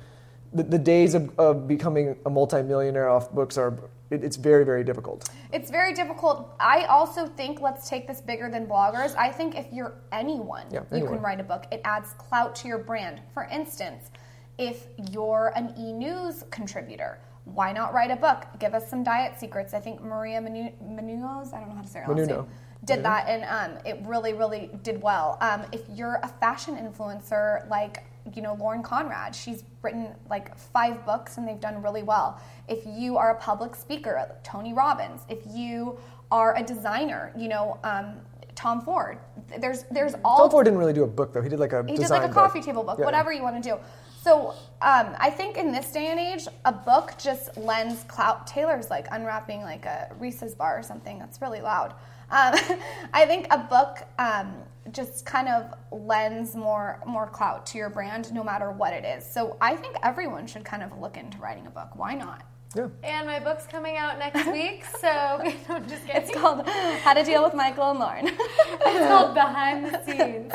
the, 0.54 0.64
the 0.64 0.78
days 0.78 1.16
of, 1.16 1.38
of 1.40 1.68
becoming 1.68 2.18
a 2.26 2.30
multimillionaire 2.30 3.10
off 3.10 3.32
books 3.32 3.58
are 3.58 3.80
it, 4.12 4.24
it's 4.24 4.36
very 4.36 4.64
very 4.64 4.84
difficult. 4.84 5.30
It's 5.52 5.72
very 5.72 5.94
difficult. 5.94 6.54
I 6.60 6.86
also 6.86 7.26
think 7.26 7.62
let's 7.62 7.90
take 7.90 8.08
this 8.08 8.22
bigger 8.22 8.50
than 8.50 8.68
bloggers. 8.68 9.16
I 9.16 9.32
think 9.32 9.56
if 9.58 9.72
you're 9.72 9.96
anyone, 10.12 10.66
Yeah, 10.72 10.82
you 10.94 11.06
can 11.06 11.22
write 11.22 11.40
a 11.40 11.44
book. 11.44 11.66
It 11.72 11.82
adds 11.84 12.14
clout 12.14 12.54
to 12.58 12.68
your 12.68 12.78
brand. 12.78 13.22
For 13.34 13.46
instance, 13.46 14.12
if 14.58 14.88
you're 15.12 15.54
an 15.56 15.74
e-news 15.78 16.44
contributor, 16.52 17.20
why 17.46 17.72
not 17.72 17.94
write 17.94 18.12
a 18.12 18.16
book? 18.16 18.46
Give 18.60 18.74
us 18.76 18.88
some 18.90 19.04
diet 19.04 19.40
secrets. 19.40 19.74
I 19.74 19.80
think 19.80 20.02
Maria 20.02 20.40
Menu- 20.42 20.74
Menounos, 20.84 21.54
I 21.54 21.60
don't 21.60 21.70
know 21.70 21.76
how 21.76 21.82
to 21.82 21.88
say 21.88 22.00
her 22.00 22.14
last 22.14 22.28
name, 22.28 22.46
did 22.86 23.04
that, 23.04 23.28
and 23.28 23.44
um, 23.46 23.80
it 23.86 24.00
really, 24.06 24.34
really 24.34 24.70
did 24.84 25.02
well. 25.02 25.38
Um, 25.42 25.64
if 25.72 25.82
you're 25.90 26.20
a 26.24 26.28
fashion 26.28 26.76
influencer 26.76 27.68
like 27.70 28.04
you 28.34 28.42
know 28.42 28.56
Lauren 28.56 28.84
Conrad, 28.84 29.36
she's 29.36 29.64
written 29.82 30.10
like 30.30 30.58
five 30.58 31.06
books 31.06 31.38
and 31.38 31.48
they've 31.48 31.60
done 31.60 31.82
really 31.82 32.04
well. 32.04 32.40
If 32.68 32.86
you 32.86 33.18
are 33.18 33.32
a 33.32 33.40
public 33.40 33.76
speaker, 33.76 34.32
Tony 34.44 34.74
Robbins. 34.74 35.22
If 35.30 35.40
you 35.50 35.98
are 36.32 36.56
a 36.56 36.64
designer, 36.64 37.34
you 37.38 37.48
know 37.48 37.80
um, 37.84 38.16
Tom 38.56 38.82
Ford. 38.82 39.18
There's 39.60 39.84
there's 39.92 40.14
all 40.24 40.38
Tom 40.38 40.52
Ford 40.52 40.66
didn't 40.66 40.80
really 40.80 40.94
do 40.94 41.04
a 41.04 41.08
book 41.08 41.34
though. 41.34 41.42
He 41.42 41.50
did 41.50 41.60
like 41.60 41.74
a 41.74 41.84
he 41.88 41.98
did 41.98 42.10
like 42.10 42.24
a 42.24 42.28
book. 42.28 42.36
coffee 42.36 42.62
table 42.62 42.84
book, 42.84 43.00
Yeah. 43.00 43.06
whatever 43.06 43.32
you 43.34 43.44
want 43.44 43.62
to 43.62 43.70
do. 43.70 43.78
So 44.24 44.54
um, 44.84 45.16
I 45.18 45.32
think 45.32 45.58
in 45.58 45.72
this 45.72 45.92
day 45.92 46.08
and 46.08 46.20
age, 46.20 46.48
a 46.66 46.72
book 46.72 47.14
just 47.18 47.58
lends 47.58 48.04
clout. 48.04 48.46
Taylor's 48.46 48.92
like 48.92 49.08
unwrapping 49.12 49.62
like 49.62 49.86
a 49.86 50.12
Reese's 50.20 50.54
bar 50.54 50.78
or 50.78 50.84
something. 50.84 51.18
That's 51.18 51.42
really 51.42 51.62
loud. 51.62 51.94
Um, 52.30 52.54
I 53.14 53.26
think 53.26 53.48
a 53.50 53.58
book 53.58 53.98
um, 54.20 54.54
just 54.92 55.26
kind 55.26 55.48
of 55.48 55.74
lends 55.92 56.56
more 56.56 57.00
more 57.06 57.28
clout 57.28 57.66
to 57.68 57.78
your 57.78 57.90
brand, 57.90 58.34
no 58.34 58.44
matter 58.44 58.72
what 58.72 58.94
it 58.94 59.06
is. 59.06 59.24
So 59.26 59.58
I 59.62 59.76
think 59.76 59.96
everyone 60.04 60.48
should 60.48 60.66
kind 60.66 60.82
of 60.84 60.98
look 61.00 61.18
into 61.18 61.38
writing 61.38 61.68
a 61.68 61.70
book. 61.70 61.90
Why 61.96 62.16
not? 62.16 62.44
Yeah. 62.76 62.88
And 63.04 63.28
my 63.28 63.40
book's 63.40 63.68
coming 63.68 63.98
out 63.98 64.18
next 64.18 64.46
week, 64.52 64.86
so 64.86 65.08
I'm 65.70 65.88
just 65.90 66.06
kidding. 66.06 66.22
It's 66.22 66.32
called 66.34 66.66
How 66.68 67.14
to 67.14 67.24
Deal 67.24 67.44
with 67.44 67.54
Michael 67.54 67.92
and 67.92 68.00
Lauryn. 68.00 68.32
It's 68.84 69.08
called 69.08 69.34
Behind 69.36 69.86
the 69.86 70.02
Scenes. 70.06 70.54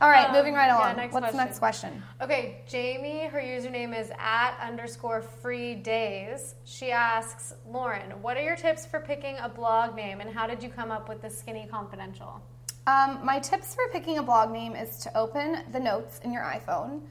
All 0.00 0.08
right, 0.08 0.28
Um, 0.28 0.36
moving 0.36 0.54
right 0.54 0.66
yeah, 0.66 0.78
along. 0.78 0.96
next 0.96 1.12
What's 1.12 1.26
the 1.26 1.32
question. 1.32 1.46
next 1.46 1.58
question? 1.58 2.02
Okay, 2.20 2.62
Jamie, 2.68 3.26
her 3.26 3.40
username 3.40 3.96
is 3.98 4.10
at 4.18 4.56
underscore 4.60 5.20
free 5.20 5.74
days. 5.74 6.54
She 6.64 6.90
asks, 6.92 7.54
Lauryn, 7.68 8.16
what 8.18 8.36
are 8.36 8.42
your 8.42 8.56
tips 8.56 8.86
for 8.86 9.00
picking 9.00 9.36
a 9.38 9.48
blog 9.48 9.94
name 9.96 10.20
and 10.20 10.30
how 10.30 10.46
did 10.46 10.62
you 10.62 10.68
come 10.70 10.90
up 10.92 11.08
with 11.08 11.22
the 11.22 11.30
Skinny 11.30 11.68
Confidential? 11.70 12.40
Um, 12.86 13.20
my 13.24 13.38
tips 13.38 13.74
for 13.74 13.84
picking 13.92 14.18
a 14.18 14.22
blog 14.22 14.50
name 14.50 14.74
is 14.74 14.98
to 14.98 15.16
open 15.16 15.58
the 15.70 15.78
notes 15.78 16.20
in 16.24 16.32
your 16.32 16.42
iPhone 16.42 17.02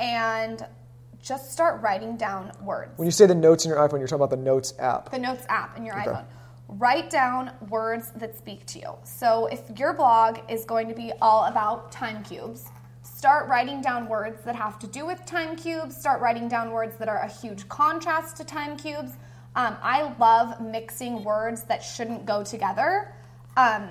and 0.00 0.66
just 1.20 1.52
start 1.52 1.82
writing 1.82 2.16
down 2.16 2.52
words. 2.62 2.92
When 2.96 3.06
you 3.06 3.12
say 3.12 3.26
the 3.26 3.34
notes 3.34 3.64
in 3.64 3.68
your 3.70 3.78
iPhone, 3.78 3.98
you're 3.98 4.06
talking 4.08 4.22
about 4.24 4.30
the 4.30 4.36
Notes 4.36 4.72
app. 4.78 5.10
The 5.10 5.18
notes 5.18 5.44
app 5.48 5.76
in 5.76 5.84
your 5.84 6.00
Okay. 6.00 6.10
iPhone. 6.10 6.24
Write 6.68 7.10
down 7.10 7.50
words 7.68 8.12
that 8.16 8.36
speak 8.36 8.64
to 8.66 8.78
you. 8.78 8.94
So 9.04 9.46
if 9.46 9.62
your 9.78 9.92
blog 9.94 10.38
is 10.48 10.64
going 10.64 10.88
to 10.88 10.94
be 10.94 11.12
all 11.20 11.44
about 11.44 11.90
time 11.90 12.22
cubes, 12.22 12.66
start 13.02 13.48
writing 13.48 13.80
down 13.82 14.08
words 14.08 14.42
that 14.44 14.54
have 14.54 14.78
to 14.80 14.86
do 14.86 15.04
with 15.04 15.24
time 15.26 15.56
cubes. 15.56 15.96
Start 15.96 16.20
writing 16.20 16.46
down 16.48 16.70
words 16.70 16.96
that 16.96 17.08
are 17.08 17.18
a 17.18 17.28
huge 17.28 17.68
contrast 17.68 18.36
to 18.36 18.44
time 18.44 18.76
cubes. 18.76 19.12
Um, 19.56 19.76
I 19.82 20.14
love 20.18 20.60
mixing 20.60 21.24
words 21.24 21.62
that 21.64 21.82
shouldn't 21.82 22.24
go 22.26 22.44
together. 22.44 23.12
Um, 23.56 23.88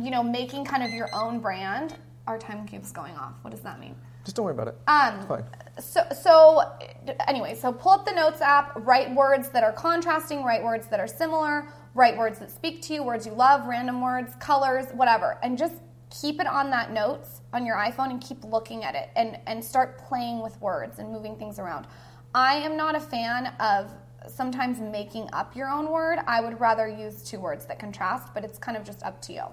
you 0.00 0.10
know, 0.10 0.22
making 0.22 0.64
kind 0.64 0.82
of 0.82 0.90
your 0.90 1.08
own 1.14 1.40
brand. 1.40 1.96
Our 2.26 2.38
time 2.38 2.66
keeps 2.66 2.92
going 2.92 3.16
off. 3.16 3.34
What 3.42 3.50
does 3.50 3.60
that 3.60 3.80
mean? 3.80 3.94
Just 4.24 4.36
don't 4.36 4.44
worry 4.44 4.54
about 4.54 4.68
it. 4.68 4.76
Um, 4.86 5.16
it's 5.16 5.26
fine. 5.26 5.44
So, 5.80 6.02
so 6.14 7.16
anyway, 7.26 7.54
so 7.54 7.72
pull 7.72 7.92
up 7.92 8.04
the 8.04 8.12
notes 8.12 8.40
app, 8.42 8.72
write 8.76 9.14
words 9.14 9.48
that 9.50 9.64
are 9.64 9.72
contrasting, 9.72 10.44
write 10.44 10.62
words 10.62 10.86
that 10.88 11.00
are 11.00 11.06
similar, 11.06 11.68
write 11.94 12.16
words 12.18 12.38
that 12.40 12.50
speak 12.50 12.82
to 12.82 12.94
you, 12.94 13.02
words 13.02 13.26
you 13.26 13.32
love, 13.32 13.66
random 13.66 14.02
words, 14.02 14.34
colors, 14.38 14.86
whatever, 14.92 15.38
and 15.42 15.56
just 15.56 15.76
keep 16.10 16.40
it 16.40 16.46
on 16.46 16.70
that 16.70 16.92
notes 16.92 17.40
on 17.52 17.64
your 17.64 17.76
iPhone 17.76 18.10
and 18.10 18.20
keep 18.20 18.44
looking 18.44 18.84
at 18.84 18.94
it 18.94 19.10
and, 19.16 19.38
and 19.46 19.64
start 19.64 19.98
playing 19.98 20.40
with 20.40 20.60
words 20.60 20.98
and 20.98 21.10
moving 21.10 21.36
things 21.36 21.58
around. 21.58 21.86
I 22.34 22.56
am 22.56 22.76
not 22.76 22.94
a 22.94 23.00
fan 23.00 23.46
of 23.60 23.92
sometimes 24.26 24.80
making 24.80 25.28
up 25.32 25.56
your 25.56 25.68
own 25.68 25.90
word. 25.90 26.18
I 26.26 26.40
would 26.40 26.60
rather 26.60 26.88
use 26.88 27.22
two 27.22 27.40
words 27.40 27.66
that 27.66 27.78
contrast, 27.78 28.34
but 28.34 28.44
it's 28.44 28.58
kind 28.58 28.76
of 28.76 28.84
just 28.84 29.02
up 29.02 29.20
to 29.22 29.32
you. 29.32 29.44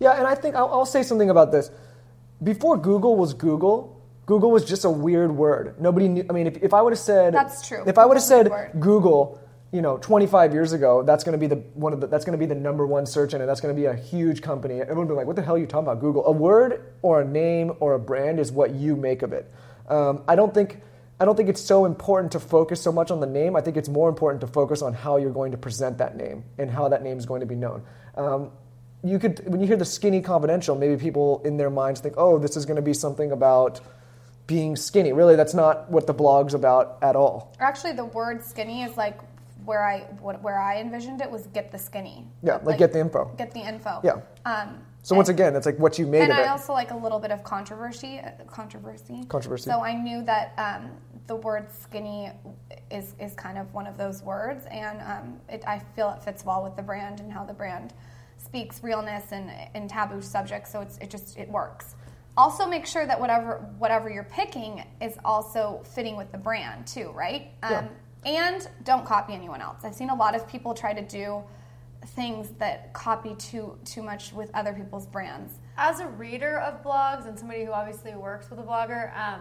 Yeah, 0.00 0.12
and 0.12 0.26
I 0.26 0.34
think 0.34 0.54
I'll, 0.54 0.68
I'll 0.72 0.86
say 0.86 1.02
something 1.02 1.30
about 1.30 1.52
this. 1.52 1.70
Before 2.42 2.76
Google 2.76 3.16
was 3.16 3.34
Google, 3.34 3.98
Google 4.26 4.50
was 4.50 4.64
just 4.64 4.84
a 4.84 4.90
weird 4.90 5.32
word. 5.32 5.80
Nobody 5.80 6.06
knew. 6.06 6.24
I 6.28 6.32
mean, 6.32 6.46
if, 6.46 6.62
if 6.62 6.74
I 6.74 6.82
would 6.82 6.92
have 6.92 7.00
said 7.00 7.34
That's 7.34 7.66
true. 7.66 7.82
If 7.86 7.98
I 7.98 8.04
would 8.04 8.16
have 8.16 8.22
said. 8.22 8.50
Google, 8.78 9.40
you 9.72 9.82
know, 9.82 9.96
25 9.98 10.52
years 10.52 10.72
ago, 10.72 11.02
that's 11.02 11.24
going 11.24 11.32
to 11.32 11.38
be 11.38 11.46
the 11.46 11.56
one 11.74 11.92
of 11.92 12.00
the 12.00 12.06
that's 12.06 12.24
going 12.24 12.38
to 12.38 12.38
be 12.38 12.46
the 12.46 12.58
number 12.58 12.86
one 12.86 13.06
search 13.06 13.34
engine. 13.34 13.46
That's 13.46 13.60
going 13.60 13.74
to 13.74 13.80
be 13.80 13.86
a 13.86 13.94
huge 13.94 14.42
company. 14.42 14.80
Everyone 14.80 15.06
would 15.08 15.14
be 15.14 15.16
like, 15.16 15.26
"What 15.26 15.36
the 15.36 15.42
hell 15.42 15.56
are 15.56 15.58
you 15.58 15.66
talking 15.66 15.86
about?" 15.86 16.00
Google. 16.00 16.26
A 16.26 16.32
word 16.32 16.92
or 17.02 17.22
a 17.22 17.24
name 17.24 17.72
or 17.80 17.94
a 17.94 17.98
brand 17.98 18.38
is 18.38 18.52
what 18.52 18.72
you 18.74 18.96
make 18.96 19.22
of 19.22 19.32
it. 19.32 19.50
Um, 19.88 20.22
I 20.28 20.36
don't 20.36 20.54
think. 20.54 20.82
I 21.20 21.24
don't 21.24 21.34
think 21.34 21.48
it's 21.48 21.60
so 21.60 21.84
important 21.84 22.30
to 22.32 22.40
focus 22.40 22.80
so 22.80 22.92
much 22.92 23.10
on 23.10 23.18
the 23.18 23.26
name. 23.26 23.56
I 23.56 23.60
think 23.60 23.76
it's 23.76 23.88
more 23.88 24.08
important 24.08 24.40
to 24.42 24.46
focus 24.46 24.82
on 24.82 24.94
how 24.94 25.16
you're 25.16 25.32
going 25.32 25.50
to 25.50 25.58
present 25.58 25.98
that 25.98 26.16
name 26.16 26.44
and 26.58 26.70
how 26.70 26.88
that 26.90 27.02
name 27.02 27.18
is 27.18 27.26
going 27.26 27.40
to 27.40 27.46
be 27.46 27.56
known. 27.56 27.82
Um, 28.14 28.52
you 29.04 29.18
could, 29.18 29.46
when 29.48 29.60
you 29.60 29.66
hear 29.66 29.76
the 29.76 29.84
skinny 29.84 30.20
confidential, 30.20 30.74
maybe 30.76 30.96
people 30.96 31.40
in 31.44 31.56
their 31.56 31.70
minds 31.70 32.00
think, 32.00 32.14
"Oh, 32.16 32.38
this 32.38 32.56
is 32.56 32.66
going 32.66 32.76
to 32.76 32.82
be 32.82 32.94
something 32.94 33.32
about 33.32 33.80
being 34.46 34.74
skinny." 34.76 35.12
Really, 35.12 35.36
that's 35.36 35.54
not 35.54 35.90
what 35.90 36.06
the 36.06 36.12
blog's 36.14 36.54
about 36.54 36.98
at 37.02 37.14
all. 37.16 37.54
Actually, 37.60 37.92
the 37.92 38.04
word 38.04 38.42
skinny 38.44 38.82
is 38.82 38.96
like 38.96 39.18
where 39.64 39.84
I 39.84 40.00
where 40.20 40.58
I 40.58 40.80
envisioned 40.80 41.20
it 41.20 41.30
was 41.30 41.46
get 41.48 41.70
the 41.70 41.78
skinny. 41.78 42.26
Yeah, 42.42 42.58
like, 42.62 42.78
get 42.78 42.92
the 42.92 43.00
info. 43.00 43.26
Get 43.36 43.52
the 43.52 43.60
info. 43.60 44.00
Yeah. 44.02 44.20
Um, 44.44 44.82
So 45.02 45.14
once 45.14 45.28
again, 45.28 45.54
it's 45.56 45.66
like 45.66 45.78
what 45.78 45.98
you 45.98 46.06
made 46.06 46.22
and 46.22 46.32
of 46.32 46.38
I 46.38 46.42
it. 46.42 46.48
also 46.48 46.72
like 46.72 46.90
a 46.90 46.96
little 46.96 47.18
bit 47.20 47.30
of 47.30 47.42
controversy. 47.44 48.18
uh, 48.18 48.30
Controversy. 48.46 49.24
Controversy. 49.28 49.70
So 49.70 49.80
I 49.80 49.94
knew 49.94 50.22
that 50.24 50.52
um, 50.58 50.90
the 51.28 51.36
word 51.36 51.68
skinny 51.70 52.30
is 52.90 53.14
is 53.20 53.34
kind 53.34 53.58
of 53.58 53.72
one 53.74 53.86
of 53.86 53.96
those 53.96 54.22
words, 54.22 54.66
and 54.70 55.00
um, 55.02 55.40
it, 55.48 55.62
I 55.66 55.78
feel 55.94 56.10
it 56.16 56.24
fits 56.24 56.44
well 56.44 56.64
with 56.64 56.74
the 56.74 56.82
brand 56.82 57.20
and 57.20 57.30
how 57.32 57.44
the 57.44 57.54
brand 57.54 57.92
speaks 58.38 58.82
realness 58.82 59.32
and, 59.32 59.50
and 59.74 59.90
taboo 59.90 60.22
subjects. 60.22 60.72
So 60.72 60.80
it's 60.80 60.96
it 60.98 61.10
just 61.10 61.36
it 61.36 61.48
works. 61.50 61.94
Also, 62.36 62.66
make 62.66 62.86
sure 62.86 63.04
that 63.04 63.18
whatever 63.20 63.68
whatever 63.78 64.08
you're 64.08 64.24
picking 64.24 64.84
is 65.00 65.16
also 65.24 65.82
fitting 65.84 66.16
with 66.16 66.30
the 66.32 66.38
brand 66.38 66.86
too, 66.86 67.10
right? 67.14 67.52
Um, 67.62 67.72
Yeah. 67.72 67.88
And 68.24 68.68
don't 68.82 69.04
copy 69.06 69.32
anyone 69.32 69.60
else. 69.60 69.84
I've 69.84 69.94
seen 69.94 70.10
a 70.10 70.14
lot 70.14 70.34
of 70.34 70.48
people 70.48 70.74
try 70.74 70.92
to 70.92 71.02
do 71.02 71.42
things 72.06 72.50
that 72.58 72.92
copy 72.92 73.34
too 73.36 73.78
too 73.84 74.02
much 74.02 74.32
with 74.32 74.50
other 74.54 74.72
people's 74.72 75.06
brands. 75.06 75.54
As 75.76 76.00
a 76.00 76.06
reader 76.06 76.58
of 76.58 76.82
blogs 76.82 77.28
and 77.28 77.38
somebody 77.38 77.64
who 77.64 77.72
obviously 77.72 78.14
works 78.14 78.50
with 78.50 78.58
a 78.58 78.62
blogger, 78.62 79.16
um, 79.16 79.40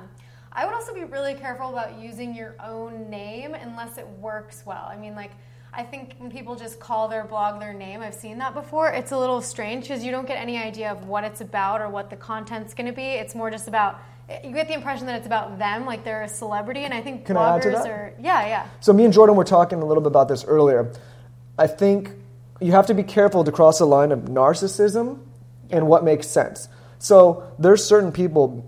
I 0.52 0.66
would 0.66 0.74
also 0.74 0.94
be 0.94 1.04
really 1.04 1.34
careful 1.36 1.70
about 1.70 2.00
using 2.00 2.36
your 2.36 2.56
own 2.64 3.10
name 3.10 3.54
unless 3.56 3.98
it 3.98 4.08
works 4.08 4.64
well. 4.66 4.88
I 4.90 4.98
mean, 4.98 5.16
like, 5.16 5.32
I 5.78 5.84
think 5.84 6.16
when 6.18 6.32
people 6.32 6.56
just 6.56 6.80
call 6.80 7.08
their 7.08 7.24
blog 7.24 7.60
their 7.60 7.72
name, 7.72 8.02
I've 8.02 8.16
seen 8.16 8.40
that 8.40 8.56
before. 8.56 8.90
It's 8.90 9.12
a 9.12 9.18
little 9.18 9.44
strange 9.44 9.84
because 9.84 10.04
you 10.04 10.10
don't 10.10 10.28
get 10.28 10.38
any 10.38 10.58
idea 10.58 10.92
of 10.92 11.08
what 11.08 11.24
it's 11.24 11.40
about 11.40 11.82
or 11.82 11.90
what 11.90 12.10
the 12.10 12.16
content's 12.16 12.74
going 12.74 12.88
to 12.88 12.94
be. 12.94 13.04
It's 13.04 13.36
more 13.36 13.52
just 13.52 13.68
about, 13.68 14.00
you 14.44 14.54
get 14.54 14.68
the 14.68 14.74
impression 14.74 15.06
that 15.06 15.18
it's 15.18 15.28
about 15.28 15.60
them, 15.60 15.86
like 15.86 16.04
they're 16.04 16.24
a 16.24 16.28
celebrity. 16.28 16.80
And 16.80 16.96
I 16.96 17.02
think 17.02 17.28
Can 17.28 17.38
I 17.38 17.60
bloggers 17.60 17.74
that? 17.74 17.88
are, 17.92 18.14
yeah, 18.20 18.48
yeah. 18.48 18.68
So 18.80 18.92
me 18.92 19.06
and 19.06 19.14
Jordan 19.14 19.36
were 19.36 19.44
talking 19.44 19.84
a 19.84 19.86
little 19.86 20.02
bit 20.02 20.08
about 20.08 20.28
this 20.28 20.44
earlier. 20.46 20.92
I 21.60 21.68
think 21.68 22.10
you 22.60 22.72
have 22.72 22.88
to 22.88 22.96
be 22.96 23.04
careful 23.04 23.44
to 23.44 23.52
cross 23.52 23.78
the 23.78 23.86
line 23.86 24.12
of 24.12 24.22
narcissism 24.22 25.20
and 25.70 25.88
what 25.88 26.04
makes 26.04 26.26
sense. 26.26 26.70
So 26.98 27.54
there's 27.60 27.86
certain 27.86 28.12
people. 28.12 28.68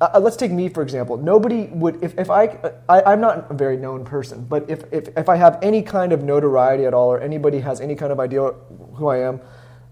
Uh, 0.00 0.18
let's 0.18 0.36
take 0.36 0.50
me 0.50 0.68
for 0.68 0.82
example. 0.82 1.16
Nobody 1.16 1.66
would 1.66 2.02
if, 2.02 2.18
if 2.18 2.30
I, 2.30 2.58
I 2.88 3.02
I'm 3.02 3.20
not 3.20 3.50
a 3.50 3.54
very 3.54 3.76
known 3.76 4.04
person, 4.04 4.44
but 4.44 4.68
if, 4.70 4.84
if 4.92 5.08
if 5.16 5.28
I 5.28 5.36
have 5.36 5.58
any 5.62 5.82
kind 5.82 6.12
of 6.12 6.22
notoriety 6.22 6.86
at 6.86 6.94
all, 6.94 7.12
or 7.12 7.20
anybody 7.20 7.60
has 7.60 7.80
any 7.80 7.94
kind 7.94 8.10
of 8.10 8.18
idea 8.18 8.52
who 8.94 9.08
I 9.08 9.18
am, 9.18 9.40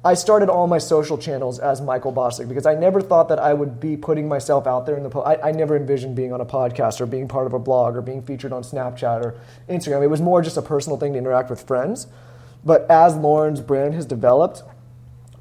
I 0.04 0.14
started 0.14 0.48
all 0.48 0.66
my 0.66 0.78
social 0.78 1.18
channels 1.18 1.58
as 1.58 1.82
Michael 1.82 2.12
Bosstick 2.12 2.48
because 2.48 2.64
I 2.64 2.74
never 2.74 3.02
thought 3.02 3.28
that 3.28 3.38
I 3.40 3.52
would 3.52 3.80
be 3.80 3.96
putting 3.96 4.28
myself 4.28 4.66
out 4.66 4.86
there 4.86 4.96
in 4.96 5.02
the. 5.02 5.10
Po- 5.10 5.22
I, 5.22 5.48
I 5.48 5.52
never 5.52 5.76
envisioned 5.76 6.16
being 6.16 6.32
on 6.32 6.40
a 6.40 6.46
podcast 6.46 7.00
or 7.00 7.06
being 7.06 7.28
part 7.28 7.46
of 7.46 7.52
a 7.52 7.58
blog 7.58 7.96
or 7.96 8.00
being 8.00 8.22
featured 8.22 8.52
on 8.52 8.62
Snapchat 8.62 9.20
or 9.22 9.34
Instagram. 9.68 10.02
It 10.02 10.06
was 10.06 10.22
more 10.22 10.40
just 10.40 10.56
a 10.56 10.62
personal 10.62 10.98
thing 10.98 11.12
to 11.12 11.18
interact 11.18 11.50
with 11.50 11.62
friends. 11.62 12.06
But 12.64 12.90
as 12.90 13.14
Lauryn's 13.14 13.60
brand 13.60 13.94
has 13.94 14.06
developed, 14.06 14.62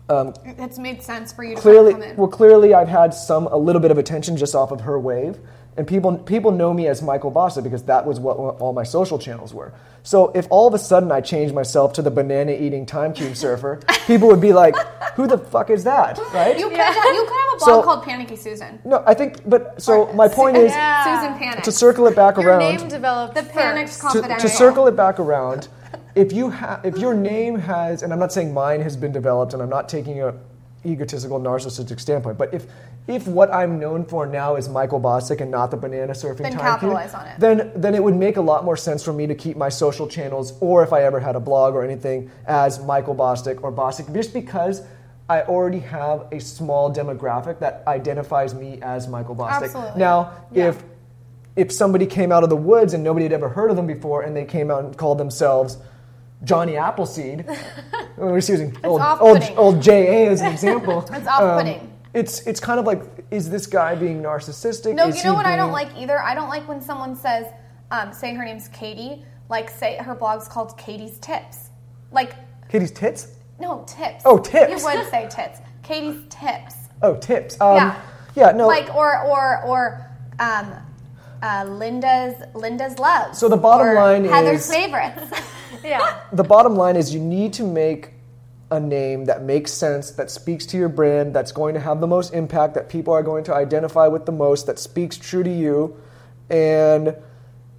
Um, 0.09 0.33
it's 0.45 0.77
made 0.79 1.03
sense 1.03 1.33
for 1.33 1.43
you 1.43 1.55
to 1.55 1.61
clearly, 1.61 1.91
come 1.93 2.03
in. 2.03 2.15
well, 2.15 2.29
clearly 2.29 2.73
I've 2.73 2.87
had 2.87 3.13
some 3.13 3.47
a 3.47 3.57
little 3.57 3.81
bit 3.81 3.91
of 3.91 3.97
attention 3.97 4.37
just 4.37 4.55
off 4.55 4.71
of 4.71 4.81
her 4.81 4.97
wave, 4.97 5.37
and 5.75 5.85
people 5.85 6.17
people 6.19 6.51
know 6.51 6.73
me 6.73 6.87
as 6.87 7.01
Michael 7.01 7.31
Bossa 7.31 7.61
because 7.61 7.83
that 7.83 8.05
was 8.05 8.17
what 8.19 8.37
all 8.37 8.71
my 8.73 8.83
social 8.83 9.19
channels 9.19 9.53
were. 9.53 9.73
So 10.03 10.31
if 10.33 10.47
all 10.49 10.65
of 10.65 10.73
a 10.73 10.79
sudden 10.79 11.11
I 11.11 11.19
changed 11.19 11.53
myself 11.53 11.91
to 11.93 12.01
the 12.01 12.09
banana 12.09 12.53
eating 12.53 12.85
time 12.85 13.11
cube 13.13 13.35
surfer, 13.45 13.81
people 14.05 14.29
would 14.29 14.39
be 14.39 14.53
like, 14.53 14.75
"Who 15.15 15.27
the 15.27 15.37
fuck 15.37 15.69
is 15.69 15.83
that?" 15.83 16.17
Right? 16.33 16.57
You 16.57 16.69
could, 16.69 16.77
have, 16.79 16.95
you 16.95 17.25
could 17.25 17.35
have 17.35 17.53
a 17.53 17.57
blog 17.57 17.59
So- 17.67 17.83
called 17.83 18.03
Panicky 18.03 18.37
Susan. 18.37 18.79
no, 18.85 19.03
I 19.05 19.13
think, 19.13 19.41
but 19.45 19.81
so 19.81 20.11
my 20.13 20.29
point 20.29 20.55
is 20.55 20.71
Yeah. 20.71 21.03
Susan 21.19 21.37
Panic. 21.37 21.63
to 21.65 21.71
circle 21.73 22.07
it 22.07 22.15
back 22.15 22.37
Your 22.37 22.51
around. 22.51 22.59
name 22.59 22.87
developed 22.87 23.35
the 23.35 23.43
Panicked 23.43 23.89
first. 23.89 23.99
to, 24.01 24.07
Confidential. 24.21 24.49
to 24.49 24.55
circle 24.55 24.87
it 24.87 24.95
back 24.95 25.19
around, 25.19 25.67
if 26.17 26.31
you 26.33 26.49
ha- 26.51 26.81
if 26.83 26.97
your 26.97 27.13
name 27.13 27.57
has, 27.59 28.03
and 28.03 28.11
I'm 28.11 28.19
not 28.19 28.31
saying 28.33 28.53
mine 28.53 28.81
has 28.81 28.97
been 28.97 29.11
developed, 29.11 29.53
and 29.53 29.61
I'm 29.61 29.69
not 29.69 29.87
taking 29.89 30.21
a 30.21 30.33
egotistical 30.85 31.39
narcissistic 31.39 31.99
standpoint, 31.99 32.37
but 32.37 32.53
if 32.53 32.65
if 33.07 33.25
what 33.27 33.53
I'm 33.53 33.79
known 33.79 34.03
for 34.05 34.25
now 34.25 34.55
is 34.55 34.67
Michael 34.67 34.99
Bosstick 34.99 35.39
and 35.41 35.49
not 35.49 35.71
the 35.71 35.77
banana 35.77 36.11
surfing 36.13 36.39
Then 36.39 36.51
time 36.51 36.59
capitalize 36.61 37.11
cube, 37.11 37.21
on 37.21 37.27
it. 37.27 37.39
then 37.39 37.71
then 37.75 37.95
it 37.95 38.03
would 38.03 38.15
make 38.15 38.37
a 38.37 38.41
lot 38.41 38.63
more 38.65 38.75
sense 38.77 39.03
for 39.03 39.13
me 39.13 39.27
to 39.27 39.35
keep 39.35 39.57
my 39.57 39.69
social 39.69 40.07
channels, 40.07 40.53
or 40.59 40.83
if 40.83 40.91
I 40.93 41.03
ever 41.03 41.19
had 41.19 41.35
a 41.35 41.39
blog 41.39 41.73
or 41.73 41.83
anything, 41.83 42.29
as 42.45 42.83
Michael 42.83 43.15
Bosstick 43.15 43.63
or 43.63 43.71
Bosstick, 43.71 44.13
just 44.13 44.33
because. 44.33 44.81
I 45.29 45.41
already 45.41 45.79
have 45.79 46.27
a 46.31 46.39
small 46.39 46.89
demographic 46.89 47.59
that 47.59 47.83
identifies 47.85 48.55
me 48.55 48.79
as 48.81 49.09
Michael 49.09 49.35
Bosstick. 49.35 49.63
Absolutely. 49.63 49.99
Now, 49.99 50.31
Yeah. 50.53 50.69
if 50.69 50.83
if 51.57 51.69
somebody 51.73 52.05
came 52.05 52.31
out 52.31 52.43
of 52.45 52.49
the 52.49 52.55
woods 52.55 52.93
and 52.93 53.03
nobody 53.03 53.23
had 53.25 53.33
ever 53.33 53.49
heard 53.49 53.69
of 53.69 53.75
them 53.75 53.87
before 53.87 54.21
and 54.21 54.33
they 54.37 54.45
came 54.45 54.71
out 54.71 54.85
and 54.85 54.95
called 54.95 55.17
themselves 55.17 55.79
Johnny 56.43 56.77
Appleseed, 56.77 57.45
we're 58.17 58.37
just 58.37 58.49
using 58.49 58.77
old, 58.83 59.01
old, 59.19 59.43
old 59.57 59.81
JA 59.81 60.29
as 60.29 60.41
an 60.41 60.51
example. 60.51 60.99
It's 61.11 61.27
off-putting. 61.27 61.79
Um, 61.79 61.91
it's, 62.13 62.45
it's 62.47 62.59
kind 62.59 62.79
of 62.79 62.85
like, 62.85 63.01
is 63.31 63.49
this 63.49 63.67
guy 63.67 63.95
being 63.95 64.21
narcissistic? 64.21 64.95
No, 64.95 65.07
Is 65.07 65.17
you 65.17 65.23
know 65.23 65.33
what 65.33 65.45
I 65.45 65.55
don't 65.55 65.71
like 65.71 65.89
either? 65.97 66.19
I 66.21 66.33
don't 66.35 66.49
like 66.49 66.67
when 66.67 66.81
someone 66.81 67.15
says, 67.15 67.47
um, 67.91 68.13
say 68.13 68.33
her 68.33 68.45
name's 68.45 68.67
Katie, 68.69 69.25
like 69.49 69.69
say 69.69 69.97
her 69.97 70.15
blog's 70.15 70.47
called 70.47 70.77
Katie's 70.77 71.17
Tips. 71.19 71.69
Like, 72.11 72.33
Katie's 72.69 72.91
tits? 72.91 73.35
no, 73.59 73.83
tips. 73.87 74.23
Oh, 74.25 74.37
tips. 74.37 74.69
You 74.81 74.85
would 74.85 75.09
say 75.09 75.27
tits. 75.29 75.59
Katie's 75.83 76.21
Tips. 76.29 76.75
Oh, 77.01 77.15
tips. 77.15 77.59
Um, 77.59 77.75
yeah. 77.77 78.01
Yeah, 78.35 78.51
no. 78.51 78.67
Like, 78.67 78.93
or, 78.95 79.23
or, 79.23 79.61
or, 79.63 80.11
um, 80.39 80.73
uh, 81.41 81.65
Linda's 81.67 82.35
Linda's 82.55 82.97
love. 82.99 83.35
So 83.35 83.47
the 83.49 83.57
bottom 83.57 83.95
line 83.95 84.25
Heather's 84.25 84.61
is- 84.61 84.73
favorites. 84.73 85.21
Yeah. 85.83 86.21
the 86.31 86.43
bottom 86.43 86.75
line 86.75 86.95
is 86.95 87.13
you 87.13 87.19
need 87.19 87.53
to 87.53 87.63
make 87.63 88.13
a 88.69 88.79
name 88.79 89.25
that 89.25 89.43
makes 89.43 89.71
sense, 89.71 90.11
that 90.11 90.29
speaks 90.29 90.65
to 90.67 90.77
your 90.77 90.89
brand, 90.89 91.33
that's 91.33 91.51
going 91.51 91.73
to 91.73 91.79
have 91.79 92.01
the 92.01 92.07
most 92.07 92.33
impact, 92.33 92.73
that 92.73 92.89
people 92.89 93.13
are 93.13 93.23
going 93.23 93.43
to 93.45 93.55
identify 93.55 94.07
with 94.07 94.25
the 94.25 94.31
most, 94.31 94.65
that 94.65 94.77
speaks 94.77 95.17
true 95.17 95.43
to 95.43 95.53
you, 95.53 95.95
and 96.49 97.15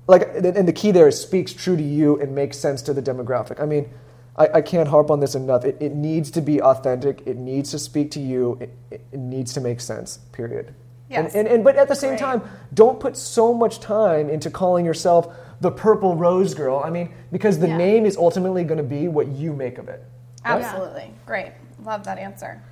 like, 0.06 0.22
and 0.34 0.66
the 0.66 0.72
key 0.72 0.90
there 0.90 1.08
is 1.08 1.20
speaks 1.20 1.52
true 1.52 1.76
to 1.76 1.82
you 1.82 2.18
and 2.20 2.34
makes 2.34 2.58
sense 2.58 2.80
to 2.82 2.94
the 2.94 3.02
demographic. 3.02 3.60
I 3.60 3.66
mean, 3.66 3.90
I, 4.36 4.48
I 4.54 4.60
can't 4.62 4.88
harp 4.88 5.10
on 5.10 5.20
this 5.20 5.34
enough. 5.34 5.64
It, 5.64 5.76
it 5.80 5.94
needs 5.94 6.30
to 6.32 6.40
be 6.40 6.62
authentic. 6.62 7.22
It 7.26 7.36
needs 7.36 7.72
to 7.72 7.78
speak 7.78 8.12
to 8.12 8.20
you. 8.20 8.56
It, 8.60 8.74
it, 8.90 9.04
it 9.12 9.18
needs 9.18 9.52
to 9.54 9.60
make 9.60 9.80
sense. 9.80 10.18
Period. 10.32 10.74
Yes. 11.10 11.34
And, 11.34 11.46
and, 11.46 11.54
and 11.56 11.64
but 11.64 11.76
at 11.76 11.88
the 11.88 11.94
same 11.94 12.10
Great. 12.10 12.20
time, 12.20 12.42
don't 12.72 13.00
put 13.00 13.16
so 13.16 13.52
much 13.52 13.80
time 13.80 14.30
into 14.30 14.50
calling 14.50 14.86
yourself 14.86 15.34
the 15.60 15.70
purple 15.70 16.16
rose 16.16 16.54
girl. 16.54 16.82
I 16.84 16.90
mean, 16.90 17.12
because 17.32 17.58
the 17.58 17.68
Yeah. 17.68 17.76
name 17.76 18.06
is 18.06 18.16
ultimately 18.16 18.64
going 18.64 18.78
to 18.78 18.84
be 18.84 19.08
what 19.08 19.28
you 19.28 19.52
make 19.52 19.78
of 19.78 19.88
it. 19.88 20.04
Absolutely. 20.44 21.12
Great. 21.26 21.52
Love 21.84 22.04
that 22.04 22.18
answer. 22.18 22.62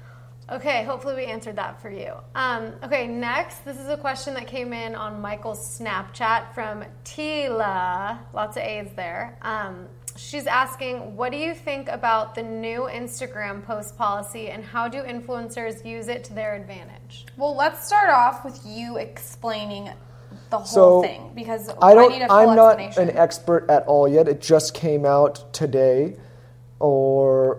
Okay, 0.48 0.84
hopefully 0.84 1.16
we 1.16 1.24
answered 1.24 1.56
that 1.56 1.82
for 1.82 1.90
you. 1.90 2.12
Um, 2.36 2.72
okay, 2.84 3.08
next, 3.08 3.64
this 3.64 3.78
is 3.78 3.88
a 3.88 3.96
question 3.96 4.32
that 4.34 4.46
came 4.46 4.72
in 4.72 4.94
on 4.94 5.20
Michael's 5.20 5.78
Snapchat 5.80 6.54
from 6.54 6.84
Tila. 7.04 8.18
Lots 8.32 8.56
of 8.56 8.62
A's 8.62 8.92
there. 8.94 9.36
Um, 9.42 9.88
she's 10.14 10.46
asking, 10.46 11.16
what 11.16 11.32
do 11.32 11.38
you 11.38 11.52
think 11.52 11.88
about 11.88 12.36
the 12.36 12.44
new 12.44 12.82
Instagram 12.82 13.64
post 13.64 13.98
policy 13.98 14.50
and 14.50 14.64
how 14.64 14.86
do 14.86 15.02
influencers 15.02 15.84
use 15.84 16.06
it 16.06 16.22
to 16.24 16.32
their 16.32 16.54
advantage? 16.54 17.26
Well, 17.36 17.56
let's 17.56 17.84
start 17.84 18.08
off 18.08 18.44
with 18.44 18.60
you 18.64 18.98
explaining 18.98 19.90
the 20.50 20.58
whole 20.58 20.66
So, 20.66 21.02
thing 21.02 21.30
because 21.34 21.68
I 21.68 21.88
I 21.88 21.94
don't. 21.94 22.12
need 22.12 22.22
a 22.22 22.28
full 22.28 22.36
I'm 22.36 22.56
not 22.56 22.80
an 22.98 23.10
expert 23.16 23.68
at 23.68 23.84
all 23.86 24.06
yet. 24.08 24.28
It 24.28 24.40
just 24.40 24.74
came 24.74 25.04
out 25.04 25.52
today, 25.52 26.16
or 26.78 27.58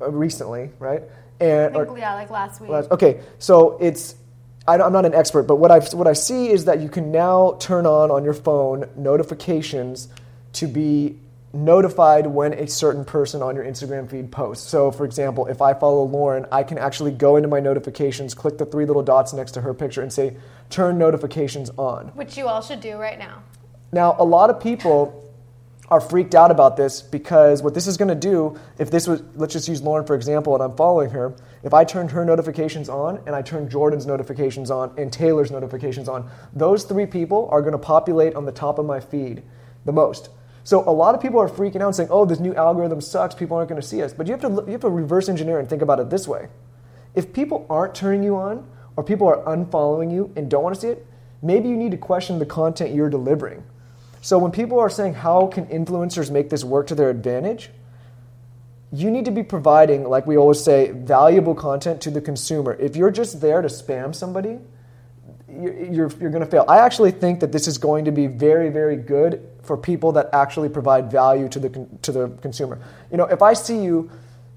uh, 0.00 0.10
recently, 0.10 0.70
right? 0.78 1.02
I 1.40 1.44
And 1.44 1.76
or- 1.76 1.98
yeah, 1.98 2.14
like 2.14 2.30
last 2.30 2.60
week. 2.60 2.70
Well, 2.70 2.86
Okay, 2.90 3.20
so 3.38 3.76
it's 3.80 4.14
I, 4.68 4.74
am 4.74 4.92
not 4.92 5.04
an 5.06 5.14
expert, 5.14 5.44
but 5.44 5.56
what 5.56 5.70
I 5.70 5.80
what 5.96 6.06
I 6.06 6.12
see 6.12 6.50
is 6.50 6.64
that 6.64 6.80
you 6.80 6.88
can 6.88 7.12
now 7.12 7.56
turn 7.60 7.86
on 7.86 8.10
on 8.10 8.24
your 8.24 8.34
phone 8.34 8.88
notifications 8.96 10.08
to 10.54 10.66
be 10.66 11.18
notified 11.56 12.26
when 12.26 12.52
a 12.52 12.66
certain 12.68 13.04
person 13.04 13.42
on 13.42 13.56
your 13.56 13.64
Instagram 13.64 14.08
feed 14.08 14.30
posts. 14.30 14.68
So, 14.68 14.90
for 14.90 15.04
example, 15.04 15.46
if 15.46 15.60
I 15.62 15.74
follow 15.74 16.06
Lauryn, 16.06 16.46
I 16.52 16.62
can 16.62 16.78
actually 16.78 17.12
go 17.12 17.36
into 17.36 17.48
my 17.48 17.60
notifications, 17.60 18.34
click 18.34 18.58
the 18.58 18.66
three 18.66 18.84
little 18.84 19.02
dots 19.02 19.32
next 19.32 19.52
to 19.52 19.62
her 19.62 19.74
picture, 19.74 20.02
and 20.02 20.12
say 20.12 20.36
"Turn 20.70 20.98
notifications 20.98 21.70
on." 21.76 22.08
Which 22.14 22.36
you 22.36 22.46
all 22.46 22.62
should 22.62 22.80
do 22.80 22.96
right 22.96 23.18
now. 23.18 23.42
Now, 23.92 24.16
a 24.18 24.24
lot 24.24 24.50
of 24.50 24.60
people 24.60 25.22
are 25.88 26.00
freaked 26.00 26.34
out 26.34 26.50
about 26.50 26.76
this 26.76 27.00
because 27.00 27.62
what 27.62 27.74
this 27.74 27.86
is 27.86 27.96
going 27.96 28.08
to 28.08 28.14
do, 28.14 28.58
if 28.78 28.90
this 28.90 29.06
was, 29.06 29.22
let's 29.36 29.52
just 29.52 29.68
use 29.68 29.80
Lauryn 29.80 30.06
for 30.06 30.16
example, 30.16 30.54
and 30.54 30.62
I'm 30.62 30.76
following 30.76 31.10
her, 31.10 31.34
if 31.62 31.72
I 31.72 31.84
turned 31.84 32.10
her 32.10 32.24
notifications 32.24 32.88
on 32.88 33.20
and 33.26 33.36
I 33.36 33.42
turned 33.42 33.70
Jordan's 33.70 34.06
notifications 34.06 34.70
on 34.70 34.92
and 34.98 35.12
Taylor's 35.12 35.50
notifications 35.50 36.08
on, 36.08 36.28
those 36.52 36.84
three 36.84 37.06
people 37.06 37.48
are 37.52 37.60
going 37.60 37.72
to 37.72 37.78
populate 37.78 38.34
on 38.34 38.46
the 38.46 38.52
top 38.52 38.78
of 38.78 38.86
my 38.86 38.98
feed 38.98 39.42
the 39.84 39.92
most. 39.92 40.30
So 40.66 40.80
a 40.80 40.90
lot 40.90 41.14
of 41.14 41.20
people 41.20 41.38
are 41.38 41.48
freaking 41.48 41.80
out 41.80 41.94
saying, 41.94 42.08
oh, 42.10 42.24
this 42.24 42.40
new 42.40 42.52
algorithm 42.52 43.00
sucks, 43.00 43.36
people 43.36 43.56
aren't 43.56 43.68
going 43.68 43.80
to 43.80 43.86
see 43.86 44.02
us. 44.02 44.12
But 44.12 44.26
you 44.26 44.32
have 44.32 44.40
to, 44.40 44.48
you 44.66 44.72
have 44.72 44.80
to 44.80 44.90
reverse 44.90 45.28
engineer 45.28 45.60
and 45.60 45.68
think 45.68 45.80
about 45.80 46.00
it 46.00 46.10
this 46.10 46.26
way. 46.26 46.48
If 47.14 47.32
people 47.32 47.64
aren't 47.70 47.94
turning 47.94 48.24
you 48.24 48.34
on 48.34 48.68
or 48.96 49.04
people 49.04 49.28
are 49.28 49.44
unfollowing 49.44 50.12
you 50.12 50.32
and 50.34 50.50
don't 50.50 50.64
want 50.64 50.74
to 50.74 50.80
see 50.80 50.88
it, 50.88 51.06
maybe 51.40 51.68
you 51.68 51.76
need 51.76 51.92
to 51.92 51.96
question 51.96 52.40
the 52.40 52.46
content 52.46 52.92
you're 52.92 53.08
delivering. 53.08 53.62
So 54.22 54.38
when 54.38 54.50
people 54.50 54.80
are 54.80 54.90
saying 54.90 55.14
how 55.14 55.46
can 55.46 55.66
influencers 55.66 56.32
make 56.32 56.50
this 56.50 56.64
work 56.64 56.88
to 56.88 56.96
their 56.96 57.10
advantage, 57.10 57.70
you 58.90 59.08
need 59.08 59.26
to 59.26 59.30
be 59.30 59.44
providing, 59.44 60.02
like 60.02 60.26
we 60.26 60.36
always 60.36 60.60
say, 60.60 60.90
valuable 60.90 61.54
content 61.54 62.00
to 62.00 62.10
the 62.10 62.20
consumer. 62.20 62.74
If 62.80 62.96
you're 62.96 63.12
just 63.12 63.40
there 63.40 63.62
to 63.62 63.68
spam 63.68 64.12
somebody, 64.12 64.58
you're, 65.48 65.84
you're, 65.84 66.12
you're 66.18 66.30
going 66.30 66.44
to 66.44 66.50
fail. 66.50 66.64
I 66.66 66.78
actually 66.78 67.12
think 67.12 67.38
that 67.38 67.52
this 67.52 67.68
is 67.68 67.78
going 67.78 68.06
to 68.06 68.10
be 68.10 68.26
very, 68.26 68.68
very 68.68 68.96
good 68.96 69.48
for 69.66 69.76
people 69.76 70.12
that 70.12 70.30
actually 70.32 70.68
provide 70.68 71.10
value 71.10 71.48
to 71.48 71.58
the, 71.58 71.88
to 72.02 72.12
the 72.12 72.28
consumer. 72.40 72.78
You 73.10 73.16
know, 73.16 73.24
if 73.24 73.42
I 73.42 73.52
see 73.52 73.82
you 73.82 74.10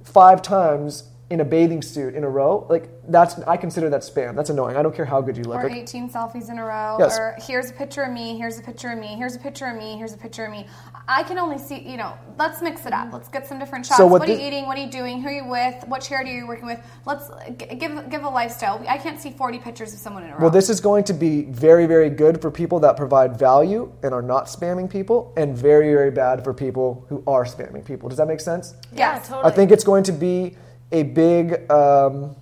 five 0.03 0.41
times 0.41 1.03
in 1.29 1.41
a 1.41 1.45
bathing 1.45 1.81
suit 1.83 2.15
in 2.15 2.23
a 2.23 2.29
row, 2.29 2.65
like 2.69 2.89
that's 3.07 3.37
I 3.41 3.55
consider 3.57 3.87
that 3.91 4.01
spam. 4.01 4.35
That's 4.35 4.49
annoying. 4.49 4.77
I 4.77 4.81
don't 4.81 4.95
care 4.95 5.05
how 5.05 5.21
good 5.21 5.37
you 5.37 5.43
look. 5.43 5.59
or 5.59 5.69
Like, 5.69 5.77
18 5.77 6.09
selfies 6.09 6.49
in 6.49 6.57
a 6.57 6.63
row, 6.65 6.97
Yes. 6.99 7.19
or 7.19 7.35
here's 7.39 7.69
a 7.69 7.73
picture 7.73 8.01
of 8.01 8.11
me, 8.11 8.35
here's 8.35 8.57
a 8.57 8.63
picture 8.63 8.89
of 8.89 8.97
me, 8.97 9.09
here's 9.15 9.35
a 9.35 9.39
picture 9.39 9.67
of 9.67 9.75
me, 9.77 9.95
here's 9.95 10.13
a 10.13 10.17
picture 10.17 10.45
of 10.45 10.51
me. 10.51 10.65
I 11.11 11.23
can 11.23 11.39
only 11.39 11.57
see, 11.57 11.79
you 11.79 11.97
know, 11.97 12.13
let's 12.37 12.61
mix 12.61 12.85
it 12.85 12.93
up. 12.93 13.11
Let's 13.11 13.27
get 13.29 13.47
some 13.47 13.57
different 13.57 13.83
shots. 13.83 13.97
So 13.97 14.05
what 14.05 14.19
what 14.19 14.29
are 14.29 14.31
you 14.31 14.39
eating? 14.47 14.67
What 14.67 14.77
are 14.77 14.81
you 14.81 14.91
doing? 14.91 15.23
Who 15.23 15.27
are 15.29 15.31
you 15.31 15.45
with? 15.47 15.83
What 15.87 16.03
charity 16.03 16.29
are 16.35 16.37
you 16.37 16.47
working 16.47 16.67
with? 16.67 16.79
Let's 17.07 17.31
g- 17.57 17.65
give 17.75 18.11
give 18.11 18.23
a 18.23 18.29
lifestyle. 18.29 18.85
I 18.87 18.99
can't 18.99 19.19
see 19.19 19.31
40 19.31 19.57
pictures 19.57 19.91
of 19.91 19.97
someone 19.99 20.21
in 20.23 20.29
a 20.29 20.33
row. 20.33 20.41
Well, 20.41 20.49
this 20.51 20.69
is 20.69 20.79
going 20.79 21.03
to 21.05 21.13
be 21.13 21.45
very, 21.45 21.87
very 21.87 22.11
good 22.11 22.39
for 22.39 22.51
people 22.51 22.79
that 22.81 22.95
provide 22.95 23.39
value 23.39 23.91
and 24.03 24.13
are 24.13 24.21
not 24.21 24.45
spamming 24.45 24.87
people, 24.87 25.33
and 25.35 25.57
very, 25.57 25.91
very 25.91 26.11
bad 26.11 26.43
for 26.43 26.53
people 26.53 27.03
who 27.09 27.23
are 27.25 27.43
spamming 27.43 27.83
people. 27.83 28.07
Does 28.07 28.19
that 28.19 28.27
make 28.27 28.39
sense? 28.39 28.75
Yeah, 28.93 29.15
Yes. 29.15 29.27
totally. 29.29 29.51
I 29.51 29.55
think 29.55 29.71
it's 29.71 29.83
going 29.83 30.03
to 30.03 30.11
be 30.11 30.55
a 30.91 31.01
big, 31.03 31.71
um, 31.71 32.35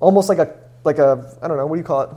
almost 0.00 0.30
like 0.30 0.38
a 0.38 0.54
like 0.84 0.98
a 0.98 1.36
I 1.42 1.48
don't 1.48 1.58
know 1.58 1.66
what 1.66 1.76
do 1.76 1.80
you 1.80 1.84
call 1.84 2.00
it? 2.00 2.10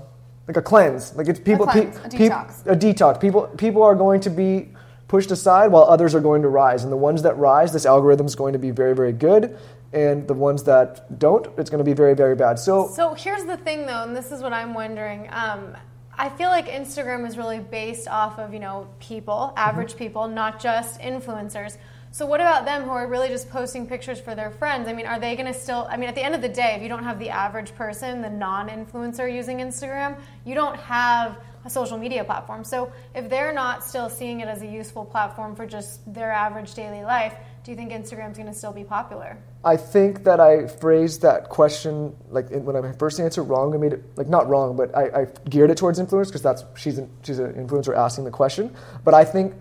Like 0.47 0.55
a 0.57 0.61
cleanse. 0.61 1.13
Like 1.17 1.27
it's 1.27 1.39
people, 1.41 1.65
cleanse, 1.67 1.97
a 1.97 2.07
pe- 2.07 2.29
detox. 2.29 2.65
a 2.67 2.75
detox. 2.75 3.19
People 3.19 3.47
people 3.57 3.83
are 3.83 3.95
going 3.95 4.21
to 4.21 4.29
be 4.29 4.69
pushed 5.07 5.31
aside 5.31 5.71
while 5.71 5.83
others 5.83 6.15
are 6.15 6.19
going 6.19 6.41
to 6.41 6.49
rise, 6.49 6.83
and 6.83 6.91
the 6.91 6.97
ones 6.97 7.21
that 7.21 7.37
rise, 7.37 7.73
this 7.73 7.85
algorithm 7.85 8.25
is 8.25 8.35
going 8.35 8.53
to 8.53 8.59
be 8.59 8.71
very, 8.71 8.95
very 8.95 9.13
good, 9.13 9.57
and 9.93 10.27
the 10.27 10.33
ones 10.33 10.63
that 10.63 11.19
don't, 11.19 11.47
it's 11.57 11.69
going 11.69 11.79
to 11.79 11.85
be 11.85 11.93
very, 11.93 12.13
very 12.13 12.35
bad. 12.35 12.59
So 12.59 12.89
So 12.89 13.13
here's 13.13 13.45
the 13.45 13.57
thing, 13.57 13.85
though, 13.85 14.03
and 14.03 14.15
this 14.15 14.31
is 14.31 14.41
what 14.41 14.53
I'm 14.53 14.73
wondering. 14.73 15.29
Um, 15.31 15.75
I 16.17 16.29
feel 16.29 16.49
like 16.49 16.67
Instagram 16.67 17.27
is 17.27 17.37
really 17.37 17.59
based 17.59 18.07
off 18.07 18.39
of 18.39 18.53
you 18.53 18.59
know 18.59 18.87
people, 18.99 19.53
average 19.57 19.95
people, 19.97 20.27
not 20.27 20.59
just 20.59 20.99
influencers. 20.99 21.77
So 22.15 22.25
what 22.25 22.39
about 22.39 22.63
them 22.63 22.83
who 22.83 22.91
are 22.91 23.07
really 23.07 23.27
just 23.27 23.49
posting 23.49 23.85
pictures 23.85 24.21
for 24.21 24.35
their 24.35 24.49
friends? 24.49 24.87
I 24.87 24.93
mean, 24.93 25.05
are 25.05 25.19
they 25.19 25.35
going 25.35 25.51
to 25.51 25.59
still? 25.59 25.85
I 25.89 25.97
mean, 25.97 26.07
at 26.07 26.15
the 26.15 26.23
end 26.23 26.33
of 26.33 26.41
the 26.41 26.47
day, 26.47 26.73
if 26.77 26.81
you 26.81 26.87
don't 26.87 27.03
have 27.03 27.19
the 27.19 27.29
average 27.29 27.75
person, 27.75 28.21
the 28.21 28.29
non-influencer 28.29 29.29
using 29.29 29.57
Instagram, 29.57 30.17
you 30.45 30.55
don't 30.55 30.77
have 30.77 31.37
a 31.65 31.69
social 31.69 31.97
media 31.97 32.23
platform. 32.23 32.63
So 32.63 32.89
if 33.13 33.29
they're 33.29 33.51
not 33.51 33.83
still 33.83 34.07
seeing 34.07 34.39
it 34.39 34.47
as 34.47 34.61
a 34.61 34.65
useful 34.65 35.03
platform 35.03 35.57
for 35.57 35.65
just 35.65 36.13
their 36.13 36.31
average 36.31 36.73
daily 36.73 37.03
life, 37.03 37.35
do 37.65 37.71
you 37.71 37.75
think 37.75 37.91
Instagram's 37.91 38.37
going 38.37 38.47
to 38.47 38.53
still 38.53 38.71
be 38.71 38.85
popular? 38.85 39.37
I 39.65 39.75
think 39.75 40.23
that 40.23 40.39
I 40.39 40.67
phrased 40.67 41.21
that 41.23 41.49
question 41.49 42.15
like 42.29 42.49
when 42.49 42.77
I 42.77 42.93
first 42.93 43.19
answered 43.19 43.43
wrong. 43.43 43.73
I 43.73 43.77
made 43.77 43.91
it 43.91 44.03
like 44.15 44.29
not 44.29 44.47
wrong, 44.47 44.77
but 44.77 44.95
I, 44.95 45.23
I 45.23 45.27
geared 45.49 45.69
it 45.69 45.75
towards 45.75 45.99
influencers 45.99 46.27
because 46.27 46.43
that's 46.43 46.63
she's 46.77 46.97
an, 46.97 47.09
she's 47.23 47.39
an 47.39 47.51
influencer 47.55 47.93
asking 47.93 48.23
the 48.23 48.31
question. 48.31 48.73
But 49.03 49.13
I 49.13 49.25
think 49.25 49.53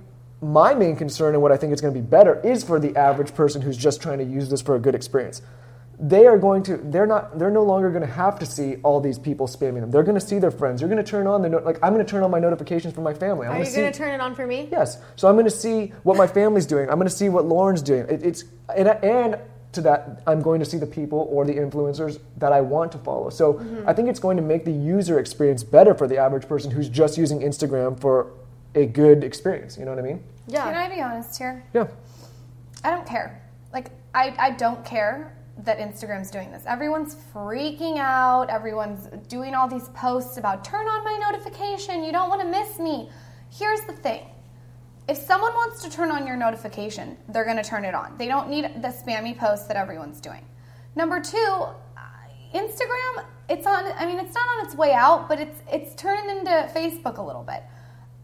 my 0.45 0.75
main 0.75 0.95
concern 0.95 1.35
and 1.35 1.43
what 1.43 1.53
I 1.53 1.57
think 1.57 1.73
is 1.73 1.81
going 1.81 1.95
to 1.95 2.01
be 2.01 2.07
better 2.07 2.41
is 2.41 2.63
for 2.63 2.79
the 2.79 2.95
average 2.97 3.35
person 3.35 3.63
who's 3.63 3.77
just 3.77 4.03
trying 4.03 4.19
to 4.19 4.25
use 4.25 4.51
this 4.51 4.61
for 4.61 4.77
a 4.77 4.79
good 4.79 4.95
experience. 4.95 5.41
They 5.99 6.27
are 6.27 6.37
going 6.37 6.65
to 6.65 6.77
they're 6.77 7.07
not 7.07 7.39
they're 7.39 7.53
no 7.53 7.63
longer 7.63 7.89
going 7.89 8.03
to 8.03 8.13
have 8.13 8.41
to 8.41 8.47
see 8.47 8.77
all 8.83 9.01
these 9.01 9.19
people 9.19 9.47
spamming 9.47 9.81
them. 9.81 9.93
They're 9.93 10.03
going 10.03 10.19
to 10.19 10.27
see 10.27 10.41
their 10.41 10.51
friends. 10.51 10.81
You're 10.81 10.91
going 10.91 11.03
to 11.03 11.09
turn 11.09 11.29
on 11.29 11.41
the 11.41 11.49
no, 11.49 11.59
like 11.59 11.79
I'm 11.83 11.95
going 11.95 12.05
to 12.05 12.11
turn 12.11 12.25
on 12.25 12.33
my 12.33 12.41
notifications 12.41 12.95
for 12.95 13.01
my 13.01 13.15
family. 13.15 13.47
I'm 13.47 13.53
Are 13.53 13.55
gonna 13.55 13.65
you 13.65 13.71
see, 13.71 13.81
going 13.81 13.93
to 13.93 13.99
turn 13.99 14.13
it 14.13 14.21
on 14.21 14.35
for 14.35 14.47
me? 14.47 14.69
Yes. 14.73 14.99
So 15.15 15.29
I'm 15.29 15.37
going 15.37 15.45
to 15.45 15.51
see 15.51 15.93
what 16.03 16.17
my 16.17 16.27
family's 16.27 16.67
doing. 16.67 16.91
I'm 16.91 16.97
going 16.97 17.09
to 17.09 17.15
see 17.15 17.29
what 17.29 17.45
Lauryn's 17.45 17.81
doing. 17.81 18.07
It, 18.09 18.25
it's 18.25 18.45
and, 18.77 18.89
and 18.89 19.39
to 19.73 19.81
that, 19.83 20.21
I'm 20.27 20.43
going 20.43 20.59
to 20.59 20.67
see 20.67 20.79
the 20.79 20.87
people 20.87 21.29
or 21.31 21.45
the 21.45 21.55
influencers 21.55 22.21
that 22.39 22.53
I 22.53 22.61
want 22.61 22.91
to 22.93 22.99
follow. 22.99 23.31
So 23.31 23.55
mm-hmm. 23.55 23.89
I 23.89 23.93
think 23.93 24.09
it's 24.09 24.21
going 24.21 24.37
to 24.37 24.43
make 24.43 24.65
the 24.65 24.73
user 24.73 25.21
experience 25.21 25.63
better 25.63 25.95
for 25.95 26.09
the 26.09 26.19
average 26.19 26.49
person 26.49 26.73
who's 26.73 26.89
just 26.89 27.17
using 27.17 27.41
Instagram 27.41 27.99
for 28.01 28.33
a 28.75 28.87
good 28.87 29.23
experience. 29.23 29.79
You 29.79 29.85
know 29.85 29.93
what 29.93 30.01
I 30.01 30.07
mean? 30.07 30.23
Yeah. 30.47 30.65
Can 30.65 30.75
I 30.75 30.95
be 30.95 31.01
honest 31.01 31.39
here? 31.39 31.65
Yeah. 31.73 31.87
I 32.83 32.91
don't 32.91 33.07
care. 33.07 33.43
Like, 33.73 33.91
I, 34.15 34.35
I 34.39 34.51
don't 34.51 34.85
care 34.85 35.37
that 35.59 35.79
Instagram's 35.79 36.31
doing 36.31 36.51
this. 36.51 36.65
Everyone's 36.67 37.17
freaking 37.33 37.99
out. 37.99 38.51
Everyone's 38.51 39.07
doing 39.29 39.55
all 39.55 39.69
these 39.69 39.89
posts 39.91 40.37
about 40.37 40.65
turn 40.65 40.87
on 40.87 41.05
my 41.05 41.17
notification. 41.31 42.03
You 42.05 42.13
don't 42.13 42.29
want 42.29 42.43
to 42.43 42.49
miss 42.49 42.79
me. 42.79 43.09
Here's 43.51 43.81
the 43.83 43.93
thing 43.93 44.27
if 45.07 45.19
someone 45.19 45.53
wants 45.53 45.83
to 45.83 45.91
turn 45.91 46.11
on 46.11 46.27
your 46.27 46.37
notification, 46.37 47.17
they're 47.29 47.45
going 47.45 47.59
to 47.59 47.63
turn 47.63 47.85
it 47.85 47.95
on. 47.95 48.17
They 48.17 48.27
don't 48.27 48.49
need 48.49 48.65
the 48.83 48.89
spammy 48.89 49.37
posts 49.37 49.67
that 49.67 49.77
everyone's 49.77 50.21
doing. 50.21 50.47
Number 50.97 51.21
two, 51.21 51.37
uh, 51.39 51.75
Instagram, 52.55 53.25
it's 53.51 53.67
on, 53.67 53.85
I 53.99 54.07
mean, 54.07 54.19
it's 54.19 54.35
not 54.35 54.47
on 54.57 54.65
its 54.65 54.75
way 54.75 54.93
out, 54.93 55.29
but 55.29 55.41
it's, 55.41 55.61
it's 55.71 55.95
turned 55.95 56.31
into 56.31 56.51
Facebook 56.75 57.19
a 57.19 57.23
little 57.23 57.43
bit. 57.43 57.65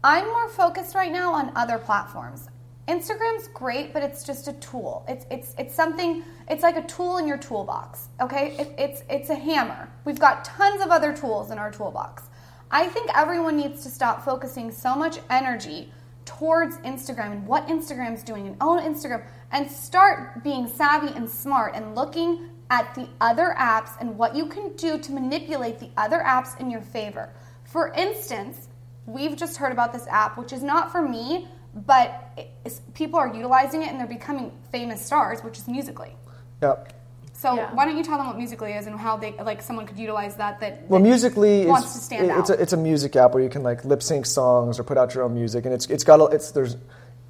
I'm 0.03 0.25
more 0.25 0.49
focused 0.49 0.95
right 0.95 1.11
now 1.11 1.31
on 1.33 1.51
other 1.55 1.77
platforms. 1.77 2.49
Instagram's 2.87 3.47
great, 3.53 3.93
but 3.93 4.01
it's 4.01 4.23
just 4.23 4.47
a 4.47 4.53
tool. 4.53 5.05
It's 5.07 5.25
it's 5.29 5.53
it's 5.59 5.75
something. 5.75 6.23
It's 6.49 6.63
like 6.63 6.75
a 6.75 6.83
tool 6.87 7.17
in 7.17 7.27
your 7.27 7.37
toolbox. 7.37 8.09
Okay, 8.19 8.55
it, 8.57 8.73
it's 8.79 9.03
it's 9.09 9.29
a 9.29 9.35
hammer. 9.35 9.87
We've 10.03 10.19
got 10.19 10.43
tons 10.43 10.81
of 10.81 10.89
other 10.89 11.15
tools 11.15 11.51
in 11.51 11.59
our 11.59 11.71
toolbox. 11.71 12.23
I 12.71 12.87
think 12.87 13.11
everyone 13.15 13.57
needs 13.57 13.83
to 13.83 13.89
stop 13.89 14.25
focusing 14.25 14.71
so 14.71 14.95
much 14.95 15.19
energy 15.29 15.93
towards 16.25 16.77
Instagram 16.77 17.31
and 17.33 17.47
what 17.47 17.67
Instagram's 17.67 18.23
doing 18.23 18.47
and 18.47 18.57
own 18.61 18.79
Instagram 18.79 19.23
and 19.51 19.69
start 19.69 20.43
being 20.43 20.67
savvy 20.67 21.13
and 21.15 21.29
smart 21.29 21.75
and 21.75 21.93
looking 21.93 22.49
at 22.71 22.95
the 22.95 23.07
other 23.19 23.55
apps 23.59 23.91
and 23.99 24.17
what 24.17 24.35
you 24.35 24.47
can 24.47 24.73
do 24.75 24.97
to 24.97 25.11
manipulate 25.11 25.79
the 25.79 25.89
other 25.97 26.19
apps 26.19 26.59
in 26.59 26.71
your 26.71 26.81
favor. 26.81 27.29
For 27.65 27.93
instance, 27.93 28.69
we've 29.05 29.35
just 29.35 29.57
heard 29.57 29.71
about 29.71 29.93
this 29.93 30.07
app, 30.07 30.37
which 30.37 30.53
is 30.53 30.63
not 30.63 30.91
for 30.91 31.01
me, 31.01 31.47
but 31.73 32.37
it's, 32.65 32.81
people 32.93 33.17
are 33.19 33.33
utilizing 33.33 33.81
it 33.81 33.89
and 33.89 33.99
they're 33.99 34.07
becoming 34.07 34.51
famous 34.71 35.03
stars, 35.05 35.41
which 35.43 35.57
is 35.57 35.67
Musical.ly. 35.67 36.13
Yep. 36.61 36.93
So 37.33 37.55
Yeah. 37.55 37.73
why 37.73 37.85
don't 37.85 37.97
you 37.97 38.03
tell 38.03 38.17
them 38.17 38.27
what 38.27 38.37
Musical.ly 38.37 38.71
is 38.77 38.85
and 38.87 38.99
how 38.99 39.17
they 39.17 39.31
like 39.43 39.61
someone 39.63 39.87
could 39.87 39.97
utilize 39.97 40.35
that? 40.35 40.59
That 40.59 40.87
Well, 40.87 40.99
that 40.99 41.07
musically 41.07 41.65
wants 41.65 41.87
is 41.87 41.93
to 41.93 41.99
stand 41.99 42.25
it- 42.29 42.37
it's 42.37 42.49
a, 42.51 42.61
it's 42.61 42.73
a 42.73 42.77
music 42.77 43.15
app 43.15 43.33
where 43.33 43.41
you 43.41 43.49
can 43.49 43.63
like 43.63 43.83
lip 43.83 44.03
sync 44.03 44.25
songs 44.27 44.79
or 44.79 44.83
put 44.83 44.97
out 44.97 45.15
your 45.15 45.23
own 45.23 45.33
music, 45.33 45.65
and 45.65 45.73
it's 45.73 45.87
it's 45.87 46.03
got 46.03 46.19
a, 46.19 46.25
it's 46.25 46.51
there's 46.51 46.73
it- 46.75 46.79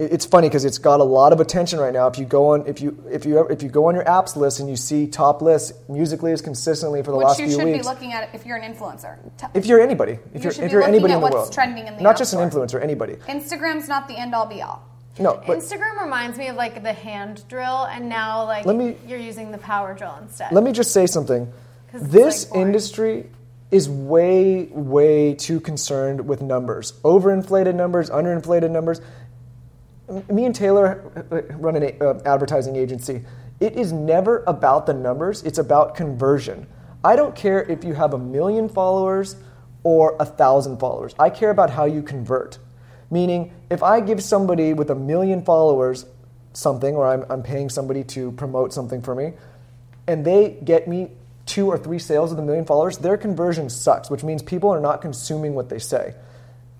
it's 0.02 0.26
funny 0.26 0.48
because 0.48 0.66
it's 0.66 0.78
got 0.80 1.00
a 1.00 1.04
lot 1.04 1.32
of 1.32 1.40
attention 1.40 1.80
right 1.80 1.94
now. 1.94 2.08
If 2.08 2.18
you 2.18 2.26
go 2.26 2.50
on, 2.50 2.66
if 2.66 2.82
you 2.82 3.04
if 3.12 3.26
you 3.26 3.46
if 3.48 3.62
you 3.62 3.70
go 3.70 3.86
on 3.88 3.96
your 3.96 4.04
apps 4.06 4.36
list 4.36 4.60
and 4.60 4.68
you 4.70 4.76
see 4.76 5.06
top 5.08 5.42
lists, 5.42 5.74
Musical.ly 5.88 6.32
is 6.32 6.42
consistently 6.42 7.04
for 7.04 7.12
the 7.12 7.18
Which 7.18 7.28
last 7.28 7.40
you 7.40 7.48
few 7.48 7.58
should 7.58 7.66
weeks. 7.66 7.80
be 7.80 7.84
looking 7.94 8.14
at 8.14 8.34
if 8.34 8.46
you're 8.46 8.58
an 8.58 8.74
influencer. 8.74 9.18
If 9.54 9.66
you're 9.68 9.80
anybody, 9.80 10.18
if 10.34 10.44
You 10.44 10.50
are 10.50 10.54
should 10.54 10.64
if 10.64 10.72
you're 10.72 10.84
anybody 10.84 11.14
at 11.14 11.18
in 11.18 11.22
the 11.22 11.24
what's 11.24 11.34
world, 11.36 11.54
trending 11.54 11.88
in 11.88 11.96
the 11.98 12.02
not 12.02 12.12
App 12.12 12.18
just 12.18 12.34
an 12.34 12.40
influencer, 12.40 12.82
anybody. 12.82 13.14
Instagram's 13.28 13.88
not 13.88 14.08
the 14.08 14.18
end 14.18 14.34
all 14.34 14.46
be 14.48 14.62
all. 14.62 14.84
No, 15.20 15.34
Instagram 15.46 16.02
reminds 16.02 16.38
me 16.38 16.48
of 16.48 16.56
like 16.56 16.82
the 16.82 16.94
hand 16.94 17.44
drill, 17.48 17.86
and 17.86 18.10
now 18.10 18.46
like 18.46 18.66
Let 18.66 18.76
me- 18.76 18.96
you're 19.08 19.20
using 19.20 19.52
the 19.52 19.58
power 19.58 19.94
drill 19.94 20.16
instead. 20.22 20.52
let 20.52 20.64
me 20.64 20.72
just 20.72 20.92
say 20.92 21.06
something. 21.06 21.52
This 21.94 22.50
like, 22.50 22.60
industry 22.62 23.26
is 23.72 23.90
way, 23.90 24.64
way 24.72 25.34
too 25.34 25.60
concerned 25.60 26.28
with 26.28 26.42
numbers. 26.42 26.92
Overinflated 27.04 27.74
numbers, 27.76 28.10
underinflated 28.10 28.70
numbers. 28.72 29.00
Me 30.30 30.46
and 30.46 30.54
Taylor 30.54 31.12
uh, 31.32 31.42
run 31.58 31.76
an 31.76 31.96
uh, 32.02 32.20
advertising 32.26 32.76
agency. 32.76 33.24
It 33.60 33.74
is 33.74 33.92
never 33.92 34.44
about 34.48 34.86
the 34.86 34.94
numbers, 34.94 35.44
it's 35.44 35.60
about 35.60 35.96
conversion. 35.96 36.68
I 37.04 37.16
don't 37.16 37.36
care 37.36 37.64
if 37.64 37.84
you 37.84 37.94
have 37.94 38.14
a 38.14 38.18
million 38.18 38.70
followers 38.70 39.36
or 39.84 40.16
a 40.20 40.26
thousand 40.26 40.80
followers. 40.80 41.16
I 41.18 41.30
care 41.30 41.50
about 41.50 41.70
how 41.70 41.86
you 41.86 42.04
convert. 42.04 42.60
Meaning, 43.10 43.54
if 43.70 43.84
I 43.84 44.00
give 44.00 44.22
somebody 44.24 44.74
with 44.74 44.90
a 44.90 44.96
million 44.96 45.44
followers 45.44 46.06
something, 46.54 46.96
or 46.96 47.08
I'm, 47.08 47.26
I'm 47.30 47.44
paying 47.44 47.70
somebody 47.70 48.04
to 48.06 48.32
promote 48.34 48.74
something 48.74 49.02
for 49.02 49.16
me, 49.16 49.34
and 50.08 50.26
they 50.26 50.58
get 50.64 50.88
me 50.88 51.12
two 51.46 51.68
or 51.68 51.78
three 51.78 52.00
sales 52.00 52.30
with 52.30 52.40
a 52.40 52.44
million 52.44 52.66
followers, 52.66 52.98
their 52.98 53.18
conversion 53.18 53.70
sucks, 53.70 54.10
which 54.10 54.24
means 54.24 54.42
people 54.42 54.70
are 54.70 54.80
not 54.80 55.02
consuming 55.02 55.54
what 55.54 55.70
they 55.70 55.80
say. 55.80 56.14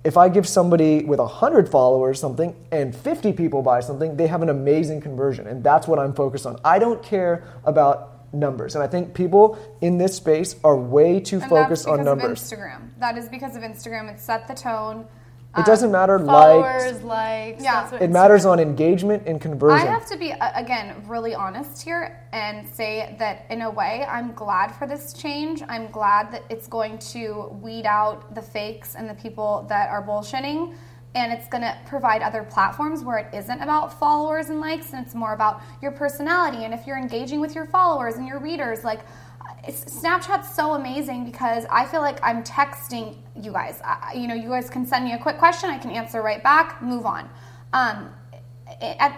If 0.04 0.18
I 0.18 0.30
give 0.30 0.48
somebody 0.48 1.04
with 1.04 1.20
100 1.20 1.70
followers 1.70 2.20
something 2.20 2.56
and 2.72 2.96
50 2.96 3.34
people 3.34 3.62
buy 3.62 3.82
something, 3.82 4.18
they 4.18 4.28
have 4.28 4.42
an 4.42 4.50
amazing 4.50 5.02
conversion. 5.02 5.48
And 5.48 5.64
that's 5.64 5.88
what 5.88 6.00
I'm 6.00 6.14
focused 6.14 6.46
on. 6.46 6.60
I 6.66 6.80
don't 6.80 7.04
care 7.04 7.44
about 7.66 8.34
numbers. 8.34 8.76
And 8.76 8.84
I 8.84 8.88
think 8.88 9.14
people 9.14 9.60
in 9.82 9.98
this 9.98 10.16
space 10.16 10.56
are 10.64 10.76
way 10.76 11.20
too 11.20 11.40
And 11.40 11.50
focused 11.50 11.88
on 11.88 12.04
numbers. 12.04 12.52
Of 12.52 12.58
Instagram. 12.58 12.90
That 13.00 13.18
is 13.18 13.30
because 13.30 13.56
of 13.56 13.62
Instagram. 13.62 14.12
It 14.12 14.20
set 14.20 14.48
the 14.48 14.56
tone. 14.56 15.06
It 15.58 15.66
doesn't 15.66 15.88
um, 15.88 15.92
matter 15.92 16.18
followers, 16.18 16.84
likes. 16.84 17.04
likes. 17.04 17.64
Yeah. 17.64 17.82
that's 17.82 17.92
what 17.92 18.02
It 18.02 18.10
matters 18.10 18.46
Instagram- 18.46 18.52
on 18.52 18.60
engagement 18.60 19.24
and 19.26 19.42
conversion. 19.42 19.88
I 19.88 19.92
have 19.92 20.06
to 20.08 20.18
be 20.18 20.32
again 20.32 21.04
really 21.08 21.36
honest 21.36 21.82
here 21.82 22.26
and 22.32 22.68
say 22.70 23.16
that 23.20 23.46
in 23.50 23.62
a 23.62 23.70
way 23.70 24.06
I'm 24.08 24.32
glad 24.34 24.72
for 24.72 24.88
this 24.88 25.12
change. 25.12 25.62
I'm 25.68 25.92
glad 25.92 26.32
that 26.32 26.44
it's 26.50 26.68
going 26.68 27.00
to 27.00 27.50
weed 27.62 27.86
out 27.86 28.34
the 28.34 28.42
fakes 28.42 28.96
and 28.96 29.10
the 29.10 29.14
people 29.16 29.66
that 29.68 29.90
are 29.90 30.02
bullshitting 30.02 30.74
and 31.14 31.34
it's 31.34 31.48
going 31.50 31.62
to 31.62 31.78
provide 31.86 32.22
other 32.22 32.44
platforms 32.44 33.04
where 33.04 33.18
it 33.18 33.34
isn't 33.34 33.62
about 33.62 34.00
followers 34.00 34.50
and 34.50 34.62
likes 34.62 34.94
and 34.94 35.06
it's 35.06 35.14
more 35.14 35.34
about 35.34 35.62
your 35.82 35.92
personality 35.92 36.64
and 36.64 36.74
if 36.74 36.88
you're 36.88 36.98
engaging 36.98 37.42
with 37.42 37.54
your 37.54 37.66
followers 37.66 38.16
and 38.16 38.26
your 38.26 38.40
readers 38.40 38.84
like 38.86 39.02
it's, 39.02 39.06
Snapchat's 39.68 40.56
so 40.56 40.74
amazing 40.74 41.26
because 41.26 41.66
I 41.70 41.86
feel 41.86 42.02
like 42.02 42.20
I'm 42.24 42.44
texting 42.44 43.18
you 43.40 43.52
guys. 43.52 43.80
I, 43.84 44.14
you 44.16 44.28
know, 44.28 44.34
you 44.34 44.50
guys 44.50 44.70
can 44.70 44.86
send 44.86 45.06
me 45.06 45.14
a 45.14 45.20
quick 45.20 45.38
question, 45.38 45.70
I 45.70 45.78
can 45.78 45.92
answer 45.92 46.22
right 46.22 46.42
back, 46.42 46.82
move 46.82 47.06
on. 47.06 47.30
Um, 47.74 48.10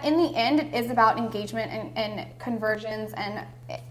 in 0.02 0.16
the 0.16 0.32
end, 0.34 0.60
it 0.60 0.74
is 0.74 0.90
about 0.90 1.16
engagement 1.16 1.70
and, 1.70 1.96
and 1.96 2.38
conversions 2.38 3.12
and 3.14 3.46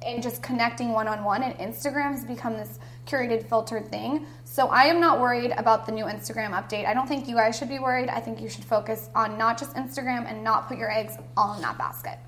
and 0.05 0.21
just 0.21 0.43
connecting 0.43 0.91
one 0.91 1.07
on 1.07 1.23
one. 1.23 1.41
And 1.41 1.57
Instagram 1.57 2.11
has 2.11 2.23
become 2.25 2.53
this 2.53 2.79
curated, 3.07 3.47
filtered 3.47 3.89
thing. 3.89 4.27
So 4.43 4.67
I 4.67 4.83
am 4.83 4.99
not 4.99 5.19
worried 5.19 5.51
about 5.57 5.85
the 5.85 5.91
new 5.91 6.05
Instagram 6.05 6.51
update. 6.51 6.85
I 6.85 6.93
don't 6.93 7.07
think 7.07 7.27
you 7.27 7.35
guys 7.35 7.57
should 7.57 7.69
be 7.69 7.79
worried. 7.79 8.09
I 8.09 8.19
think 8.19 8.39
you 8.39 8.49
should 8.49 8.65
focus 8.65 9.09
on 9.15 9.37
not 9.37 9.57
just 9.57 9.75
Instagram 9.75 10.29
and 10.29 10.43
not 10.43 10.67
put 10.67 10.77
your 10.77 10.91
eggs 10.91 11.17
all 11.35 11.55
in 11.55 11.61
that 11.61 11.77
basket. 11.77 12.19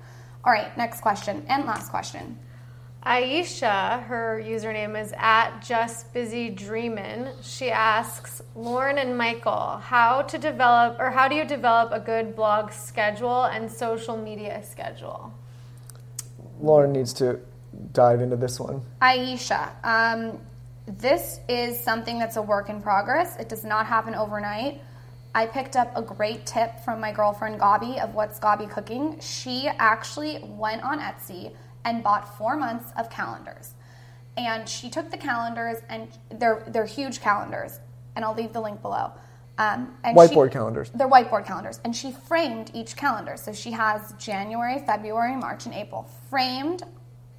All 0.44 0.52
right, 0.52 0.76
next 0.76 1.00
question 1.00 1.44
and 1.48 1.66
last 1.66 1.90
question. 1.90 2.38
Aisha, 3.06 4.02
her 4.06 4.42
username 4.44 5.00
is 5.00 5.14
at 5.16 5.60
just 5.60 6.12
busy 6.12 6.50
dreamin'. 6.50 7.28
She 7.40 7.70
asks 7.70 8.42
Lauryn 8.56 9.00
and 9.00 9.16
Michael 9.16 9.76
how 9.76 10.22
to 10.22 10.36
develop 10.36 10.98
or 10.98 11.10
how 11.10 11.28
do 11.28 11.36
you 11.36 11.44
develop 11.44 11.92
a 11.92 12.00
good 12.00 12.34
blog 12.34 12.72
schedule 12.72 13.44
and 13.44 13.70
social 13.70 14.16
media 14.16 14.60
schedule? 14.64 15.32
Lauryn 16.60 16.90
needs 16.90 17.12
to 17.12 17.38
dive 17.92 18.20
into 18.20 18.34
this 18.34 18.58
one. 18.58 18.82
Aisha, 19.00 19.70
um, 19.84 20.40
this 20.88 21.38
is 21.48 21.78
something 21.78 22.18
that's 22.18 22.34
a 22.34 22.42
work 22.42 22.70
in 22.70 22.82
progress. 22.82 23.36
It 23.36 23.48
does 23.48 23.64
not 23.64 23.86
happen 23.86 24.16
overnight. 24.16 24.80
I 25.32 25.46
picked 25.46 25.76
up 25.76 25.92
a 25.96 26.02
great 26.02 26.44
tip 26.44 26.80
from 26.80 27.00
my 27.00 27.12
girlfriend 27.12 27.60
Gabi 27.60 28.02
of 28.02 28.14
What's 28.14 28.40
Gabi 28.40 28.68
Cooking. 28.68 29.20
She 29.20 29.68
actually 29.78 30.40
went 30.42 30.82
on 30.82 30.98
Etsy 30.98 31.52
and 31.86 32.02
bought 32.02 32.36
four 32.36 32.56
months 32.56 32.92
of 32.98 33.08
calendars. 33.08 33.72
And 34.36 34.68
she 34.68 34.90
took 34.90 35.10
the 35.10 35.16
calendars, 35.16 35.78
and 35.88 36.08
they're, 36.30 36.62
they're 36.66 36.84
huge 36.84 37.20
calendars, 37.22 37.80
and 38.14 38.22
I'll 38.24 38.34
leave 38.34 38.52
the 38.52 38.60
link 38.60 38.82
below. 38.82 39.12
Um, 39.56 39.96
and 40.04 40.14
Whiteboard 40.14 40.48
she- 40.48 40.52
calendars. 40.52 40.90
they're 40.94 41.08
whiteboard 41.08 41.46
calendars, 41.46 41.80
and 41.84 41.96
she 41.96 42.12
framed 42.12 42.70
each 42.74 42.94
calendar. 42.96 43.38
So 43.38 43.54
she 43.54 43.70
has 43.70 44.12
January, 44.18 44.82
February, 44.86 45.34
March, 45.36 45.64
and 45.64 45.74
April 45.74 46.10
framed 46.28 46.82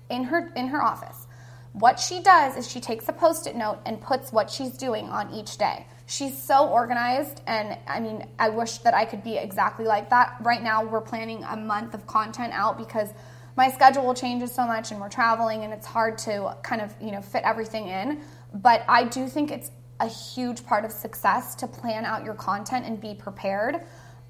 in 0.10 0.24
her 0.24 0.52
in 0.56 0.70
her 0.70 0.82
office. 0.82 1.28
What 1.74 2.00
she 2.00 2.20
does 2.24 2.58
is 2.58 2.68
she 2.68 2.80
takes 2.80 3.08
a 3.08 3.14
post-it 3.14 3.56
note 3.56 3.78
and 3.86 4.02
puts 4.02 4.32
what 4.32 4.50
she's 4.50 4.72
doing 4.72 5.10
on 5.10 5.32
each 5.32 5.60
day. 5.60 5.86
She's 6.08 6.36
so 6.42 6.68
organized, 6.68 7.42
and 7.46 7.78
I 7.86 8.00
mean, 8.00 8.26
I 8.40 8.50
wish 8.50 8.80
that 8.80 8.96
I 8.96 9.06
could 9.06 9.24
be 9.24 9.38
exactly 9.38 9.86
like 9.86 10.10
that. 10.10 10.38
Right 10.42 10.64
now, 10.64 10.84
we're 10.84 11.02
planning 11.02 11.44
a 11.44 11.56
month 11.58 11.94
of 11.94 12.08
content 12.08 12.52
out 12.54 12.80
because 12.80 13.10
my 13.58 13.72
schedule 13.72 14.14
changes 14.14 14.54
so 14.54 14.66
much, 14.66 14.92
and 14.92 15.02
we're 15.02 15.10
traveling, 15.10 15.64
and 15.64 15.74
it's 15.74 15.88
hard 15.88 16.18
to 16.20 16.56
kind 16.64 16.82
of 16.82 16.94
you 17.02 17.12
know 17.12 17.22
fit 17.22 17.42
everything 17.44 17.88
in. 17.88 18.22
But 18.54 18.84
I 18.88 19.04
do 19.04 19.28
think 19.28 19.52
it's 19.52 19.72
a 20.00 20.08
huge 20.08 20.64
part 20.66 20.86
of 20.86 20.92
success 20.92 21.56
to 21.56 21.68
plan 21.68 22.06
out 22.06 22.24
your 22.24 22.36
content 22.36 22.86
and 22.86 23.02
be 23.02 23.16
prepared. 23.16 23.82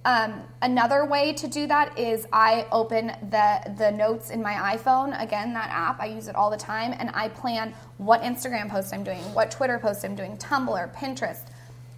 Um, 0.06 0.42
another 0.62 1.04
way 1.04 1.34
to 1.34 1.48
do 1.48 1.68
that 1.68 2.00
is 2.00 2.26
I 2.32 2.66
open 2.72 3.08
the 3.30 3.74
the 3.78 3.92
notes 3.92 4.30
in 4.30 4.42
my 4.42 4.78
iPhone. 4.78 5.22
Again, 5.22 5.54
that 5.54 5.70
app 5.72 6.00
I 6.00 6.06
use 6.06 6.30
it 6.30 6.36
all 6.36 6.50
the 6.50 6.58
time, 6.58 6.96
and 6.98 7.12
I 7.14 7.28
plan 7.28 7.76
what 7.98 8.22
Instagram 8.22 8.70
post 8.70 8.94
I'm 8.94 9.04
doing, 9.04 9.22
what 9.34 9.52
Twitter 9.52 9.78
post 9.78 10.06
I'm 10.06 10.16
doing, 10.16 10.38
Tumblr, 10.38 10.96
Pinterest. 10.96 11.48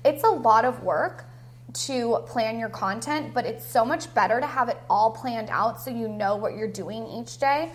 It's 0.04 0.24
a 0.24 0.30
lot 0.30 0.66
of 0.66 0.82
work 0.82 1.26
to 1.74 2.24
plan 2.28 2.60
your 2.60 2.70
content, 2.70 3.34
but 3.34 3.46
it's 3.46 3.66
so 3.66 3.86
much 3.86 4.14
better 4.14 4.40
to 4.40 4.48
have 4.48 4.70
it 4.70 4.78
all 4.90 5.12
planned 5.12 5.50
out 5.50 5.80
so 5.80 5.92
you 5.92 6.08
know 6.08 6.36
what 6.36 6.56
you're 6.56 6.68
doing 6.68 7.06
each 7.08 7.38
day. 7.38 7.72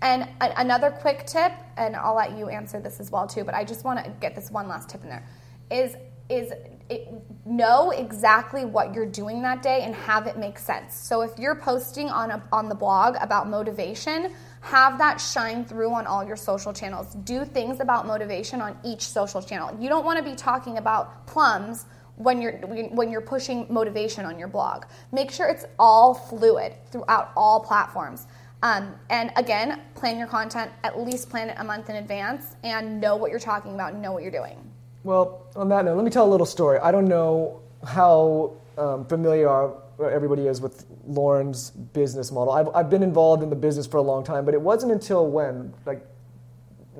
And 0.00 0.22
a- 0.40 0.60
another 0.60 0.90
quick 0.90 1.26
tip, 1.26 1.52
and 1.76 1.96
I'll 1.96 2.14
let 2.14 2.36
you 2.36 2.48
answer 2.48 2.80
this 2.80 3.00
as 3.00 3.10
well 3.10 3.26
too, 3.26 3.44
but 3.44 3.54
I 3.54 3.64
just 3.64 3.84
want 3.84 4.04
to 4.04 4.10
get 4.20 4.34
this 4.34 4.50
one 4.50 4.68
last 4.68 4.88
tip 4.88 5.02
in 5.02 5.08
there, 5.08 5.26
is 5.70 5.96
is 6.28 6.52
it, 6.88 7.08
know 7.44 7.90
exactly 7.90 8.64
what 8.64 8.94
you're 8.94 9.06
doing 9.06 9.42
that 9.42 9.62
day 9.62 9.82
and 9.82 9.94
have 9.94 10.26
it 10.26 10.38
make 10.38 10.58
sense. 10.58 10.94
So 10.94 11.20
if 11.22 11.38
you're 11.38 11.54
posting 11.54 12.08
on 12.08 12.30
a, 12.30 12.42
on 12.52 12.68
the 12.68 12.74
blog 12.74 13.16
about 13.20 13.48
motivation, 13.50 14.32
have 14.60 14.96
that 14.98 15.20
shine 15.20 15.64
through 15.64 15.92
on 15.92 16.06
all 16.06 16.24
your 16.24 16.36
social 16.36 16.72
channels. 16.72 17.14
Do 17.24 17.44
things 17.44 17.80
about 17.80 18.06
motivation 18.06 18.60
on 18.60 18.78
each 18.84 19.02
social 19.02 19.42
channel. 19.42 19.76
You 19.78 19.88
don't 19.88 20.04
want 20.04 20.18
to 20.18 20.24
be 20.24 20.36
talking 20.36 20.78
about 20.78 21.26
plums 21.26 21.84
when 22.16 22.40
you're 22.40 22.52
when 22.52 23.10
you're 23.10 23.20
pushing 23.20 23.66
motivation 23.68 24.24
on 24.24 24.38
your 24.38 24.48
blog. 24.48 24.84
Make 25.12 25.30
sure 25.30 25.48
it's 25.48 25.64
all 25.78 26.14
fluid 26.14 26.74
throughout 26.90 27.32
all 27.36 27.60
platforms. 27.60 28.26
Um, 28.62 28.94
and 29.10 29.32
again, 29.36 29.80
plan 29.94 30.18
your 30.18 30.28
content. 30.28 30.70
At 30.84 31.00
least 31.00 31.28
plan 31.28 31.50
it 31.50 31.56
a 31.58 31.64
month 31.64 31.90
in 31.90 31.96
advance, 31.96 32.56
and 32.62 33.00
know 33.00 33.16
what 33.16 33.30
you're 33.30 33.40
talking 33.40 33.74
about. 33.74 33.92
and 33.92 34.02
Know 34.02 34.12
what 34.12 34.22
you're 34.22 34.32
doing. 34.32 34.58
Well, 35.04 35.46
on 35.56 35.68
that 35.70 35.84
note, 35.84 35.96
let 35.96 36.04
me 36.04 36.10
tell 36.10 36.26
a 36.26 36.30
little 36.30 36.46
story. 36.46 36.78
I 36.78 36.92
don't 36.92 37.06
know 37.06 37.60
how 37.84 38.52
um, 38.78 39.04
familiar 39.06 39.72
everybody 40.00 40.46
is 40.46 40.60
with 40.60 40.86
Lauryn's 41.08 41.70
business 41.70 42.30
model. 42.30 42.52
I've, 42.52 42.68
I've 42.74 42.90
been 42.90 43.02
involved 43.02 43.42
in 43.42 43.50
the 43.50 43.56
business 43.56 43.86
for 43.86 43.96
a 43.96 44.02
long 44.02 44.24
time, 44.24 44.44
but 44.44 44.54
it 44.54 44.60
wasn't 44.60 44.92
until 44.92 45.26
when, 45.26 45.74
like 45.86 46.06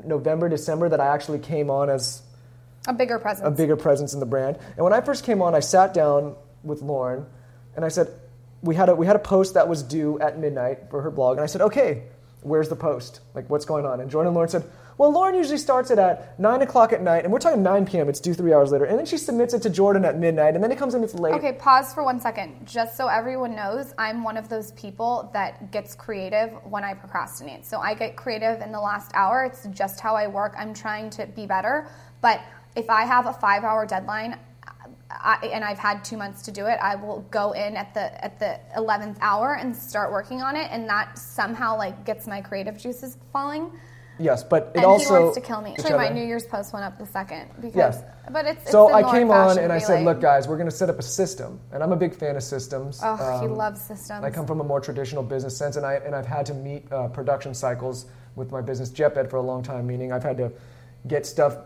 November, 0.04 0.48
December, 0.48 0.88
that 0.88 1.00
I 1.00 1.06
actually 1.06 1.38
came 1.38 1.70
on 1.70 1.88
as 1.88 2.22
A 2.88 2.92
bigger 2.92 3.18
presence. 3.18 3.46
a 3.46 3.50
bigger 3.50 3.76
presence 3.76 4.12
in 4.12 4.20
the 4.20 4.26
brand. 4.26 4.58
And 4.76 4.84
when 4.84 4.92
I 4.92 5.00
first 5.00 5.24
came 5.24 5.40
on, 5.40 5.54
I 5.54 5.60
sat 5.60 5.94
down 5.94 6.34
with 6.62 6.82
Lauryn 6.82 7.26
and 7.76 7.84
I 7.84 7.88
said, 7.88 8.08
we 8.62 8.74
had 8.74 8.88
a, 8.88 8.94
we 8.94 9.06
had 9.06 9.16
a 9.16 9.20
post 9.20 9.54
that 9.54 9.68
was 9.68 9.82
due 9.82 10.18
at 10.20 10.38
midnight 10.38 10.90
for 10.90 11.02
her 11.02 11.10
blog. 11.10 11.36
And 11.36 11.44
I 11.44 11.46
said, 11.46 11.60
okay, 11.62 12.04
where's 12.42 12.68
the 12.68 12.76
post? 12.76 13.20
Like, 13.34 13.48
what's 13.50 13.64
going 13.64 13.86
on? 13.86 14.00
And 14.00 14.10
Jordan 14.10 14.34
and 14.34 14.36
Lauryn 14.36 14.50
said, 14.50 14.64
well, 14.98 15.12
Lauryn 15.12 15.34
usually 15.34 15.58
starts 15.58 15.90
it 15.90 15.98
at 15.98 16.38
9 16.38 16.62
o'clock 16.62 16.92
at 16.92 17.02
night. 17.02 17.24
And 17.24 17.32
we're 17.32 17.38
talking 17.38 17.62
9 17.62 17.86
p.m. 17.86 18.08
It's 18.08 18.20
due 18.20 18.34
three 18.34 18.52
hours 18.52 18.72
later. 18.72 18.84
And 18.84 18.98
then 18.98 19.06
she 19.06 19.16
submits 19.16 19.54
it 19.54 19.62
to 19.62 19.70
Jordan 19.70 20.04
at 20.04 20.18
midnight. 20.18 20.54
And 20.54 20.62
then 20.62 20.70
it 20.70 20.78
comes 20.78 20.94
in, 20.94 21.02
it's 21.02 21.14
late. 21.14 21.34
Okay, 21.34 21.52
pause 21.54 21.94
for 21.94 22.04
one 22.04 22.20
second. 22.20 22.66
Just 22.66 22.96
so 22.96 23.08
everyone 23.08 23.56
knows, 23.56 23.94
I'm 23.98 24.22
one 24.22 24.36
of 24.36 24.48
those 24.48 24.72
people 24.72 25.30
that 25.32 25.72
gets 25.72 25.94
creative 25.94 26.50
when 26.64 26.84
I 26.84 26.94
procrastinate. 26.94 27.64
So 27.64 27.80
I 27.80 27.94
get 27.94 28.16
creative 28.16 28.60
in 28.60 28.70
the 28.70 28.80
last 28.80 29.10
hour. 29.14 29.44
It's 29.44 29.66
just 29.70 29.98
how 29.98 30.14
I 30.14 30.26
work. 30.26 30.54
I'm 30.58 30.74
trying 30.74 31.10
to 31.10 31.26
be 31.26 31.46
better. 31.46 31.88
But 32.20 32.40
if 32.76 32.88
I 32.90 33.04
have 33.04 33.26
a 33.26 33.32
five 33.32 33.64
hour 33.64 33.86
deadline, 33.86 34.38
I, 35.10 35.50
and 35.52 35.62
I've 35.62 35.78
had 35.78 36.04
two 36.04 36.16
months 36.16 36.42
to 36.42 36.50
do 36.50 36.66
it, 36.66 36.78
I 36.80 36.94
will 36.94 37.20
go 37.30 37.52
in 37.52 37.76
at 37.76 37.92
the 37.94 38.24
at 38.24 38.38
the 38.38 38.58
eleventh 38.76 39.18
hour 39.20 39.54
and 39.56 39.76
start 39.76 40.10
working 40.10 40.40
on 40.42 40.56
it, 40.56 40.68
and 40.70 40.88
that 40.88 41.18
somehow 41.18 41.76
like 41.76 42.04
gets 42.04 42.26
my 42.26 42.40
creative 42.40 42.78
juices 42.78 43.18
flowing. 43.30 43.70
Yes, 44.18 44.44
but 44.44 44.72
it 44.74 44.78
and 44.78 44.84
also 44.84 45.16
he 45.16 45.22
wants 45.24 45.34
to 45.36 45.40
kill 45.40 45.62
me. 45.62 45.72
Actually, 45.72 45.94
my. 45.94 46.08
New 46.10 46.24
Year's 46.24 46.46
post 46.46 46.72
went 46.72 46.84
up 46.84 46.98
the 46.98 47.06
second 47.06 47.48
because. 47.60 47.74
Yes. 47.76 48.02
But 48.30 48.46
it's, 48.46 48.62
it's 48.62 48.70
So 48.70 48.92
I 48.92 49.02
came 49.10 49.30
on 49.30 49.58
and 49.58 49.72
I 49.72 49.78
said, 49.78 50.04
like- 50.04 50.04
"Look, 50.04 50.20
guys, 50.20 50.46
we're 50.46 50.56
going 50.58 50.68
to 50.68 50.74
set 50.76 50.88
up 50.88 50.98
a 50.98 51.02
system." 51.02 51.58
And 51.72 51.82
I'm 51.82 51.92
a 51.92 51.96
big 51.96 52.14
fan 52.14 52.36
of 52.36 52.42
systems. 52.42 53.00
Oh, 53.02 53.16
he 53.40 53.46
Um, 53.46 53.56
loves 53.56 53.80
systems. 53.80 54.22
I 54.22 54.30
come 54.30 54.46
from 54.46 54.60
a 54.60 54.64
more 54.64 54.80
traditional 54.80 55.22
business 55.22 55.56
sense, 55.56 55.76
and 55.76 55.84
I 55.84 55.94
and 55.94 56.14
I've 56.14 56.26
had 56.26 56.46
to 56.46 56.54
meet 56.54 56.90
uh, 56.92 57.08
production 57.08 57.52
cycles 57.54 58.06
with 58.36 58.50
my 58.52 58.60
business 58.60 58.90
JetBed 58.90 59.28
for 59.28 59.36
a 59.36 59.42
long 59.42 59.62
time. 59.62 59.86
Meaning, 59.86 60.12
I've 60.12 60.22
had 60.22 60.36
to 60.36 60.52
get 61.08 61.26
stuff 61.26 61.56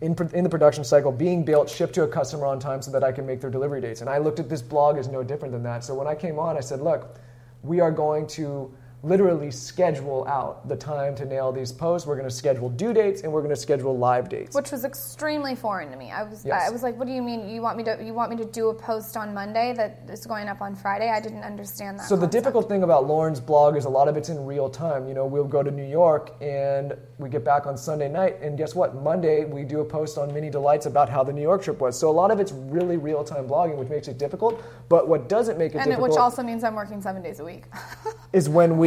in 0.00 0.16
in 0.34 0.44
the 0.44 0.50
production 0.50 0.84
cycle 0.84 1.10
being 1.10 1.44
built, 1.44 1.70
shipped 1.70 1.94
to 1.94 2.02
a 2.02 2.08
customer 2.08 2.46
on 2.46 2.58
time, 2.58 2.82
so 2.82 2.90
that 2.90 3.02
I 3.02 3.12
can 3.12 3.26
make 3.26 3.40
their 3.40 3.50
delivery 3.50 3.80
dates. 3.80 4.00
And 4.00 4.10
I 4.10 4.18
looked 4.18 4.40
at 4.40 4.48
this 4.48 4.62
blog 4.62 4.98
as 4.98 5.08
no 5.08 5.22
different 5.22 5.52
than 5.52 5.62
that. 5.62 5.84
So 5.84 5.94
when 5.94 6.06
I 6.06 6.14
came 6.14 6.38
on, 6.38 6.56
I 6.56 6.60
said, 6.60 6.80
"Look, 6.80 7.16
we 7.62 7.80
are 7.80 7.90
going 7.90 8.26
to." 8.28 8.70
Literally 9.02 9.50
schedule 9.50 10.26
out 10.26 10.66
the 10.68 10.74
time 10.74 11.14
to 11.16 11.24
nail 11.24 11.52
these 11.52 11.70
posts. 11.70 12.08
We're 12.08 12.16
going 12.16 12.28
to 12.28 12.34
schedule 12.34 12.70
due 12.70 12.92
dates 12.92 13.22
and 13.22 13.32
we're 13.32 13.42
going 13.42 13.54
to 13.54 13.60
schedule 13.60 13.96
live 13.96 14.28
dates. 14.28 14.54
which 14.56 14.72
was 14.72 14.84
extremely 14.84 15.54
foreign 15.54 15.90
to 15.90 15.96
me. 15.96 16.10
I 16.10 16.22
was 16.24 16.44
Yes. 16.44 16.68
I 16.68 16.72
was 16.72 16.82
like, 16.82 16.96
"What 16.98 17.06
do 17.06 17.12
you 17.12 17.22
mean? 17.22 17.48
You 17.48 17.60
want 17.60 17.76
me 17.76 17.84
to 17.84 18.02
you 18.02 18.14
want 18.14 18.30
me 18.30 18.36
to 18.38 18.44
do 18.46 18.70
a 18.70 18.74
post 18.74 19.16
on 19.16 19.32
Monday 19.34 19.74
that 19.76 20.00
is 20.10 20.26
going 20.26 20.48
up 20.48 20.60
on 20.60 20.74
Friday?" 20.74 21.10
I 21.10 21.20
didn't 21.20 21.42
understand 21.44 21.98
that. 21.98 22.06
So 22.06 22.16
the 22.16 22.26
difficult 22.26 22.68
thing 22.68 22.82
about 22.82 23.04
Lauryn's 23.04 23.40
blog 23.40 23.76
is 23.76 23.84
a 23.84 23.88
lot 23.88 24.08
of 24.08 24.16
it's 24.16 24.28
in 24.30 24.44
real 24.44 24.68
time. 24.68 25.06
You 25.06 25.14
know, 25.14 25.26
we'll 25.26 25.44
go 25.44 25.62
to 25.62 25.70
New 25.70 25.86
York 25.86 26.34
and 26.40 26.94
we 27.18 27.28
get 27.28 27.44
back 27.44 27.66
on 27.66 27.76
Sunday 27.76 28.08
night, 28.08 28.38
and 28.40 28.56
guess 28.58 28.74
what? 28.74 28.94
Monday 28.96 29.44
we 29.44 29.62
do 29.62 29.80
a 29.80 29.84
post 29.84 30.18
on 30.18 30.32
Mini 30.32 30.50
Delights 30.50 30.86
about 30.86 31.08
how 31.08 31.22
the 31.22 31.32
New 31.32 31.42
York 31.42 31.62
trip 31.62 31.80
was. 31.80 31.98
So 31.98 32.08
a 32.10 32.16
lot 32.22 32.30
of 32.30 32.40
it's 32.40 32.52
really 32.52 32.96
real 32.96 33.22
time 33.22 33.46
blogging, 33.46 33.76
which 33.76 33.88
makes 33.88 34.08
it 34.08 34.18
difficult. 34.18 34.62
But 34.88 35.06
what 35.06 35.28
doesn't 35.28 35.58
make 35.58 35.74
it 35.74 35.78
difficult? 35.78 35.86
and 35.86 35.90
difficult 35.92 36.10
which 36.10 36.18
also 36.18 36.42
means 36.42 36.64
I'm 36.64 36.74
working 36.74 37.00
seven 37.02 37.22
days 37.22 37.40
a 37.40 37.44
week. 37.44 37.64
is 38.32 38.48
when 38.48 38.78
we 38.78 38.85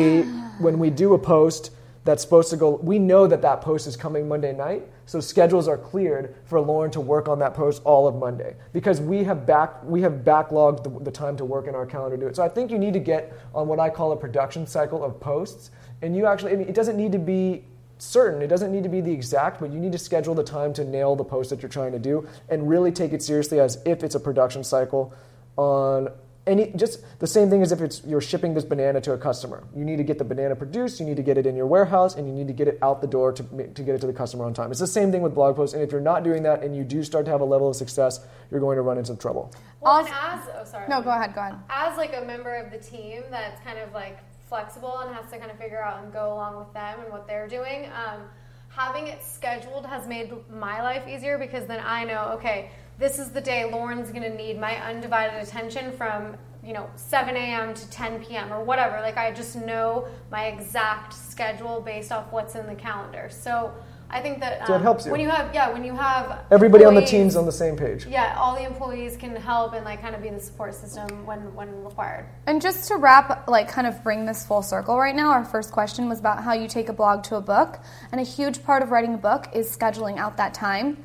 when 0.59 0.79
we 0.79 0.89
do 0.89 1.13
a 1.13 1.19
post 1.19 1.71
that's 2.05 2.23
supposed 2.23 2.49
to 2.49 2.57
go. 2.57 2.75
We 2.77 2.97
know 2.97 3.27
that 3.27 3.41
that 3.41 3.61
post 3.61 3.85
is 3.85 3.95
coming 3.95 4.27
Monday 4.27 4.53
night, 4.53 4.83
so 5.05 5.19
schedules 5.19 5.67
are 5.67 5.77
cleared 5.77 6.35
for 6.45 6.59
Lauryn 6.59 6.91
to 6.93 7.01
work 7.01 7.27
on 7.27 7.39
that 7.39 7.53
post 7.53 7.81
all 7.83 8.07
of 8.07 8.15
Monday 8.15 8.55
because 8.73 9.01
we 9.01 9.23
have 9.25 9.45
back 9.45 9.83
we 9.83 10.01
have 10.01 10.23
backlogged 10.23 10.83
the, 10.83 11.03
the 11.03 11.11
time 11.11 11.37
to 11.37 11.45
work 11.45 11.67
in 11.67 11.75
our 11.75 11.85
calendar 11.85 12.17
to 12.17 12.21
do 12.21 12.27
it. 12.27 12.35
So 12.35 12.43
I 12.43 12.49
think 12.49 12.71
you 12.71 12.79
need 12.79 12.93
to 12.93 12.99
get 12.99 13.33
on 13.53 13.67
what 13.67 13.79
I 13.79 13.89
call 13.89 14.11
a 14.11 14.17
production 14.17 14.65
cycle 14.65 15.03
of 15.03 15.19
posts, 15.19 15.71
and 16.01 16.15
you 16.15 16.25
actually 16.25 16.53
it 16.53 16.73
doesn't 16.73 16.97
need 16.97 17.11
to 17.11 17.19
be 17.19 17.63
certain. 17.99 18.41
It 18.41 18.47
doesn't 18.47 18.71
need 18.71 18.83
to 18.83 18.89
be 18.89 19.01
the 19.01 19.11
exact, 19.11 19.59
but 19.59 19.71
you 19.71 19.79
need 19.79 19.91
to 19.91 19.97
schedule 19.97 20.33
the 20.33 20.43
time 20.43 20.73
to 20.73 20.85
nail 20.85 21.15
the 21.15 21.23
post 21.23 21.49
that 21.49 21.61
you're 21.61 21.69
trying 21.69 21.91
to 21.91 21.99
do 21.99 22.27
and 22.47 22.67
really 22.67 22.91
take 22.91 23.11
it 23.11 23.21
seriously 23.21 23.59
as 23.59 23.77
if 23.85 24.03
it's 24.03 24.15
a 24.15 24.19
production 24.19 24.63
cycle 24.63 25.13
on 25.57 26.09
any 26.49 26.71
just 26.75 27.03
the 27.19 27.27
same 27.27 27.49
thing 27.49 27.61
as 27.61 27.71
if 27.71 27.79
it's 27.79 28.03
you're 28.05 28.21
shipping 28.21 28.53
this 28.53 28.65
banana 28.65 28.99
to 29.01 29.13
a 29.13 29.17
customer. 29.17 29.63
You 29.75 29.85
need 29.85 29.97
to 29.97 30.03
get 30.03 30.17
the 30.17 30.23
banana 30.25 30.55
produced, 30.55 30.99
you 30.99 31.05
need 31.05 31.17
to 31.17 31.23
get 31.23 31.37
it 31.37 31.45
in 31.45 31.55
your 31.55 31.67
warehouse, 31.67 32.15
and 32.15 32.27
you 32.27 32.33
need 32.33 32.47
to 32.47 32.53
get 32.53 32.67
it 32.67 32.79
out 32.81 33.01
the 33.01 33.07
door 33.07 33.31
to, 33.31 33.43
to 33.43 33.83
get 33.83 33.95
it 33.95 34.01
to 34.01 34.07
the 34.07 34.13
customer 34.13 34.45
on 34.45 34.53
time. 34.53 34.71
It's 34.71 34.79
the 34.79 34.87
same 34.87 35.11
thing 35.11 35.21
with 35.21 35.35
blog 35.35 35.55
posts, 35.55 35.73
and 35.73 35.83
if 35.83 35.91
you're 35.91 36.01
not 36.01 36.23
doing 36.23 36.43
that 36.43 36.63
and 36.63 36.75
you 36.75 36.83
do 36.83 37.03
start 37.03 37.25
to 37.25 37.31
have 37.31 37.41
a 37.41 37.45
level 37.45 37.69
of 37.69 37.75
success, 37.75 38.19
you're 38.51 38.59
going 38.59 38.75
to 38.75 38.81
run 38.81 38.97
into 38.97 39.15
trouble. 39.15 39.53
Well, 39.81 39.99
and 39.99 40.07
as 40.09 40.41
oh 40.55 40.63
sorry. 40.65 40.87
no, 40.89 41.01
go 41.01 41.11
ahead, 41.11 41.33
go 41.33 41.41
ahead. 41.41 41.55
As 41.69 41.95
like 41.97 42.15
a 42.15 42.25
member 42.25 42.55
of 42.55 42.71
the 42.71 42.79
team 42.79 43.23
that's 43.29 43.63
kind 43.63 43.79
of 43.79 43.93
like 43.93 44.19
flexible 44.49 44.99
and 44.99 45.15
has 45.15 45.29
to 45.31 45.37
kind 45.37 45.51
of 45.51 45.57
figure 45.57 45.81
out 45.81 46.03
and 46.03 46.11
go 46.11 46.33
along 46.33 46.57
with 46.57 46.73
them 46.73 46.99
and 47.01 47.11
what 47.11 47.27
they're 47.27 47.47
doing. 47.47 47.85
Um, 47.85 48.23
having 48.69 49.07
it 49.07 49.23
scheduled 49.23 49.85
has 49.85 50.07
made 50.07 50.33
my 50.49 50.81
life 50.81 51.07
easier 51.07 51.37
because 51.37 51.67
then 51.67 51.81
I 51.85 52.03
know 52.03 52.31
okay, 52.37 52.71
this 52.99 53.17
is 53.17 53.29
the 53.31 53.41
day 53.41 53.69
Lauryn's 53.71 54.11
going 54.11 54.29
to 54.29 54.35
need 54.35 54.59
my 54.59 54.75
undivided 54.85 55.41
attention 55.41 55.91
from 55.93 56.35
you 56.63 56.73
know 56.73 56.89
7 56.95 57.35
a.m. 57.35 57.73
to 57.73 57.89
10 57.89 58.23
p.m. 58.25 58.51
or 58.53 58.63
whatever. 58.63 58.99
Like 59.01 59.17
I 59.17 59.31
just 59.31 59.55
know 59.55 60.07
my 60.29 60.47
exact 60.47 61.13
schedule 61.13 61.81
based 61.81 62.11
off 62.11 62.31
what's 62.31 62.55
in 62.55 62.67
the 62.67 62.75
calendar. 62.75 63.29
So. 63.31 63.73
I 64.11 64.21
think 64.21 64.39
that 64.39 64.61
um, 64.61 64.65
So 64.65 64.73
it 64.73 64.81
helps 64.81 65.05
you. 65.05 65.11
when 65.11 65.21
you 65.21 65.29
have 65.29 65.53
yeah 65.53 65.69
when 65.71 65.83
you 65.83 65.95
have 65.95 66.39
Everybody 66.49 66.83
on 66.83 66.95
the 66.95 67.05
team's 67.05 67.35
on 67.35 67.45
the 67.45 67.51
same 67.51 67.77
page. 67.77 68.07
yeah, 68.07 68.35
all 68.39 68.55
the 68.55 68.63
employees 68.65 69.15
can 69.15 69.35
help 69.35 69.73
and 69.73 69.85
like 69.85 70.01
kind 70.01 70.15
of 70.15 70.23
be 70.23 70.29
the 70.29 70.39
support 70.39 70.73
system 70.73 71.27
when 71.27 71.53
when 71.53 71.83
required. 71.83 72.25
And 72.47 72.59
just 72.59 72.87
to 72.87 72.95
wrap, 72.95 73.47
like, 73.47 73.67
kind 73.67 73.85
of 73.85 74.03
bring 74.03 74.25
this 74.25 74.43
full 74.43 74.63
circle 74.63 74.97
right 74.97 75.15
now, 75.15 75.29
our 75.29 75.45
first 75.45 75.71
question 75.71 76.09
was 76.09 76.17
about 76.19 76.43
how 76.43 76.53
you 76.53 76.67
take 76.67 76.89
a 76.89 76.93
blog 76.93 77.23
to 77.25 77.35
a 77.35 77.41
book. 77.41 77.81
And 78.11 78.19
a 78.19 78.23
huge 78.23 78.63
part 78.63 78.81
of 78.81 78.89
writing 78.89 79.13
a 79.13 79.17
book 79.19 79.47
is 79.53 79.69
scheduling 79.69 80.17
out 80.17 80.37
that 80.37 80.55
time. 80.55 80.97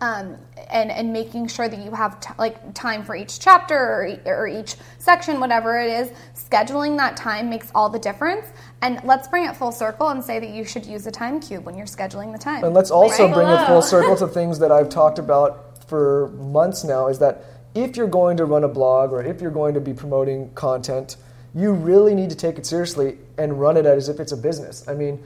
Um, 0.00 0.38
and, 0.70 0.90
and 0.90 1.12
making 1.12 1.48
sure 1.48 1.68
that 1.68 1.78
you 1.78 1.90
have 1.90 2.18
t- 2.18 2.32
like 2.38 2.72
time 2.72 3.04
for 3.04 3.14
each 3.14 3.38
chapter 3.38 3.76
or, 3.76 4.06
e- 4.06 4.20
or 4.24 4.48
each 4.48 4.76
section, 4.98 5.40
whatever 5.40 5.78
it 5.78 5.90
is, 5.90 6.10
scheduling 6.34 6.96
that 6.96 7.18
time 7.18 7.50
makes 7.50 7.70
all 7.74 7.90
the 7.90 7.98
difference. 7.98 8.46
And 8.80 8.98
let's 9.04 9.28
bring 9.28 9.44
it 9.44 9.54
full 9.54 9.72
circle 9.72 10.08
and 10.08 10.24
say 10.24 10.38
that 10.38 10.50
you 10.50 10.64
should 10.64 10.86
use 10.86 11.06
a 11.06 11.10
time 11.10 11.38
cube 11.38 11.66
when 11.66 11.76
you're 11.76 11.86
scheduling 11.86 12.32
the 12.32 12.38
time. 12.38 12.64
And 12.64 12.72
let's 12.72 12.90
also 12.90 13.26
Right 13.26 13.34
bring 13.34 13.48
it 13.48 13.66
full 13.66 13.82
circle 13.82 14.16
to 14.16 14.26
things 14.34 14.58
that 14.60 14.72
I've 14.72 14.88
talked 14.88 15.18
about 15.18 15.86
for 15.86 16.28
months 16.28 16.82
now 16.82 17.08
is 17.08 17.18
that 17.18 17.44
if 17.74 17.96
you're 17.96 18.06
going 18.06 18.36
to 18.38 18.44
run 18.44 18.64
a 18.64 18.68
blog 18.68 19.12
or 19.12 19.22
if 19.22 19.40
you're 19.40 19.50
going 19.50 19.74
to 19.74 19.80
be 19.80 19.92
promoting 19.92 20.50
content, 20.54 21.16
you 21.54 21.72
really 21.72 22.14
need 22.14 22.30
to 22.30 22.36
take 22.36 22.58
it 22.58 22.66
seriously 22.66 23.18
and 23.38 23.60
run 23.60 23.76
it 23.76 23.86
as 23.86 24.08
if 24.08 24.18
it's 24.18 24.32
a 24.32 24.36
business. 24.36 24.86
I 24.88 24.94
mean, 24.94 25.22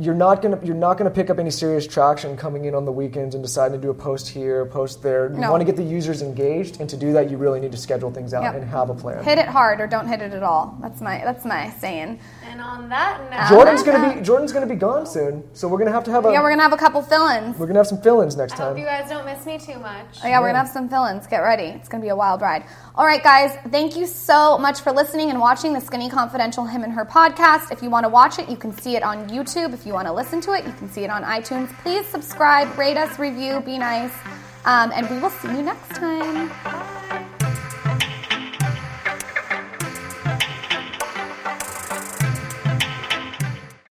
you're 0.00 0.14
not 0.14 0.40
gonna 0.42 0.58
you're 0.62 0.76
not 0.76 0.96
gonna 0.96 1.10
pick 1.10 1.28
up 1.28 1.38
any 1.40 1.50
serious 1.50 1.84
traction 1.86 2.36
coming 2.36 2.66
in 2.66 2.74
on 2.74 2.84
the 2.84 2.92
weekends 2.92 3.34
and 3.34 3.42
deciding 3.42 3.76
to 3.80 3.82
do 3.84 3.90
a 3.90 3.94
post 3.94 4.28
here, 4.28 4.60
a 4.60 4.66
post 4.66 5.02
there. 5.02 5.28
You 5.32 5.38
No. 5.40 5.50
want 5.50 5.60
to 5.60 5.64
get 5.64 5.74
the 5.74 5.82
users 5.82 6.22
engaged, 6.22 6.80
and 6.80 6.88
to 6.90 6.96
do 6.96 7.12
that, 7.14 7.30
you 7.30 7.36
really 7.36 7.58
need 7.58 7.72
to 7.72 7.78
schedule 7.78 8.10
things 8.12 8.32
out 8.32 8.44
Yep. 8.44 8.54
and 8.54 8.64
have 8.70 8.90
a 8.90 8.94
plan. 8.94 9.24
hit 9.24 9.38
it 9.38 9.46
hard 9.48 9.80
or 9.80 9.88
don't 9.88 10.06
hit 10.06 10.22
it 10.22 10.32
at 10.32 10.42
all. 10.44 10.76
That's 10.80 11.00
my 11.00 11.20
that's 11.24 11.44
my 11.44 11.70
saying. 11.80 12.20
And 12.48 12.60
on 12.60 12.88
that 12.90 13.18
note, 13.30 13.48
Jordan's 13.48 13.82
gonna 13.82 13.98
uh, 14.06 14.14
be 14.14 14.20
Jordan's 14.20 14.52
gonna 14.52 14.66
be 14.66 14.76
gone 14.76 15.04
soon, 15.04 15.42
so 15.52 15.66
we're 15.66 15.78
gonna 15.78 15.90
have 15.92 16.04
to 16.04 16.12
have 16.12 16.24
a 16.26 16.30
Yeah, 16.30 16.42
we're 16.42 16.50
gonna 16.50 16.62
have 16.62 16.72
a 16.72 16.76
couple 16.76 17.02
fill-ins. 17.02 17.58
we're 17.58 17.66
gonna 17.66 17.80
have 17.80 17.86
some 17.88 18.00
fill-ins 18.00 18.36
next 18.36 18.52
I 18.52 18.56
time. 18.56 18.66
hope 18.68 18.78
you 18.78 18.84
guys 18.84 19.08
don't 19.10 19.24
miss 19.26 19.44
me 19.46 19.58
too 19.58 19.80
much. 19.80 20.20
Oh, 20.22 20.28
yeah, 20.28 20.38
we're 20.40 20.46
gonna 20.48 20.58
have 20.58 20.68
some 20.68 20.88
fill-ins. 20.88 21.26
Get 21.26 21.38
ready. 21.42 21.64
It's 21.74 21.88
gonna 21.88 22.02
be 22.02 22.08
a 22.10 22.16
wild 22.16 22.40
ride. 22.40 22.62
All 22.94 23.04
right, 23.04 23.22
guys. 23.22 23.56
Thank 23.70 23.96
you 23.96 24.06
so 24.06 24.58
much 24.58 24.80
for 24.80 24.92
listening 24.92 25.30
and 25.30 25.40
watching 25.40 25.72
the 25.72 25.80
Skinny 25.80 26.08
Confidential 26.08 26.64
Him 26.66 26.84
and 26.84 26.92
Her 26.92 27.04
podcast. 27.04 27.72
If 27.72 27.82
you 27.82 27.90
want 27.90 28.04
to 28.04 28.08
watch 28.08 28.38
it, 28.38 28.48
you 28.48 28.56
can 28.56 28.76
see 28.78 28.94
it 28.96 29.02
on 29.02 29.28
YouTube. 29.28 29.72
If 29.74 29.86
you 29.88 29.94
want 29.94 30.06
to 30.06 30.12
listen 30.12 30.40
to 30.42 30.52
it, 30.52 30.64
you 30.66 30.72
can 30.74 30.88
see 30.88 31.02
it 31.02 31.10
on 31.10 31.24
iTunes. 31.24 31.76
Please 31.82 32.06
subscribe, 32.06 32.78
rate 32.78 32.96
us, 32.96 33.18
review, 33.18 33.60
be 33.60 33.78
nice, 33.78 34.12
um, 34.66 34.92
and 34.94 35.08
we 35.10 35.18
will 35.18 35.30
see 35.30 35.48
you 35.48 35.62
next 35.62 35.88
time. 35.96 36.87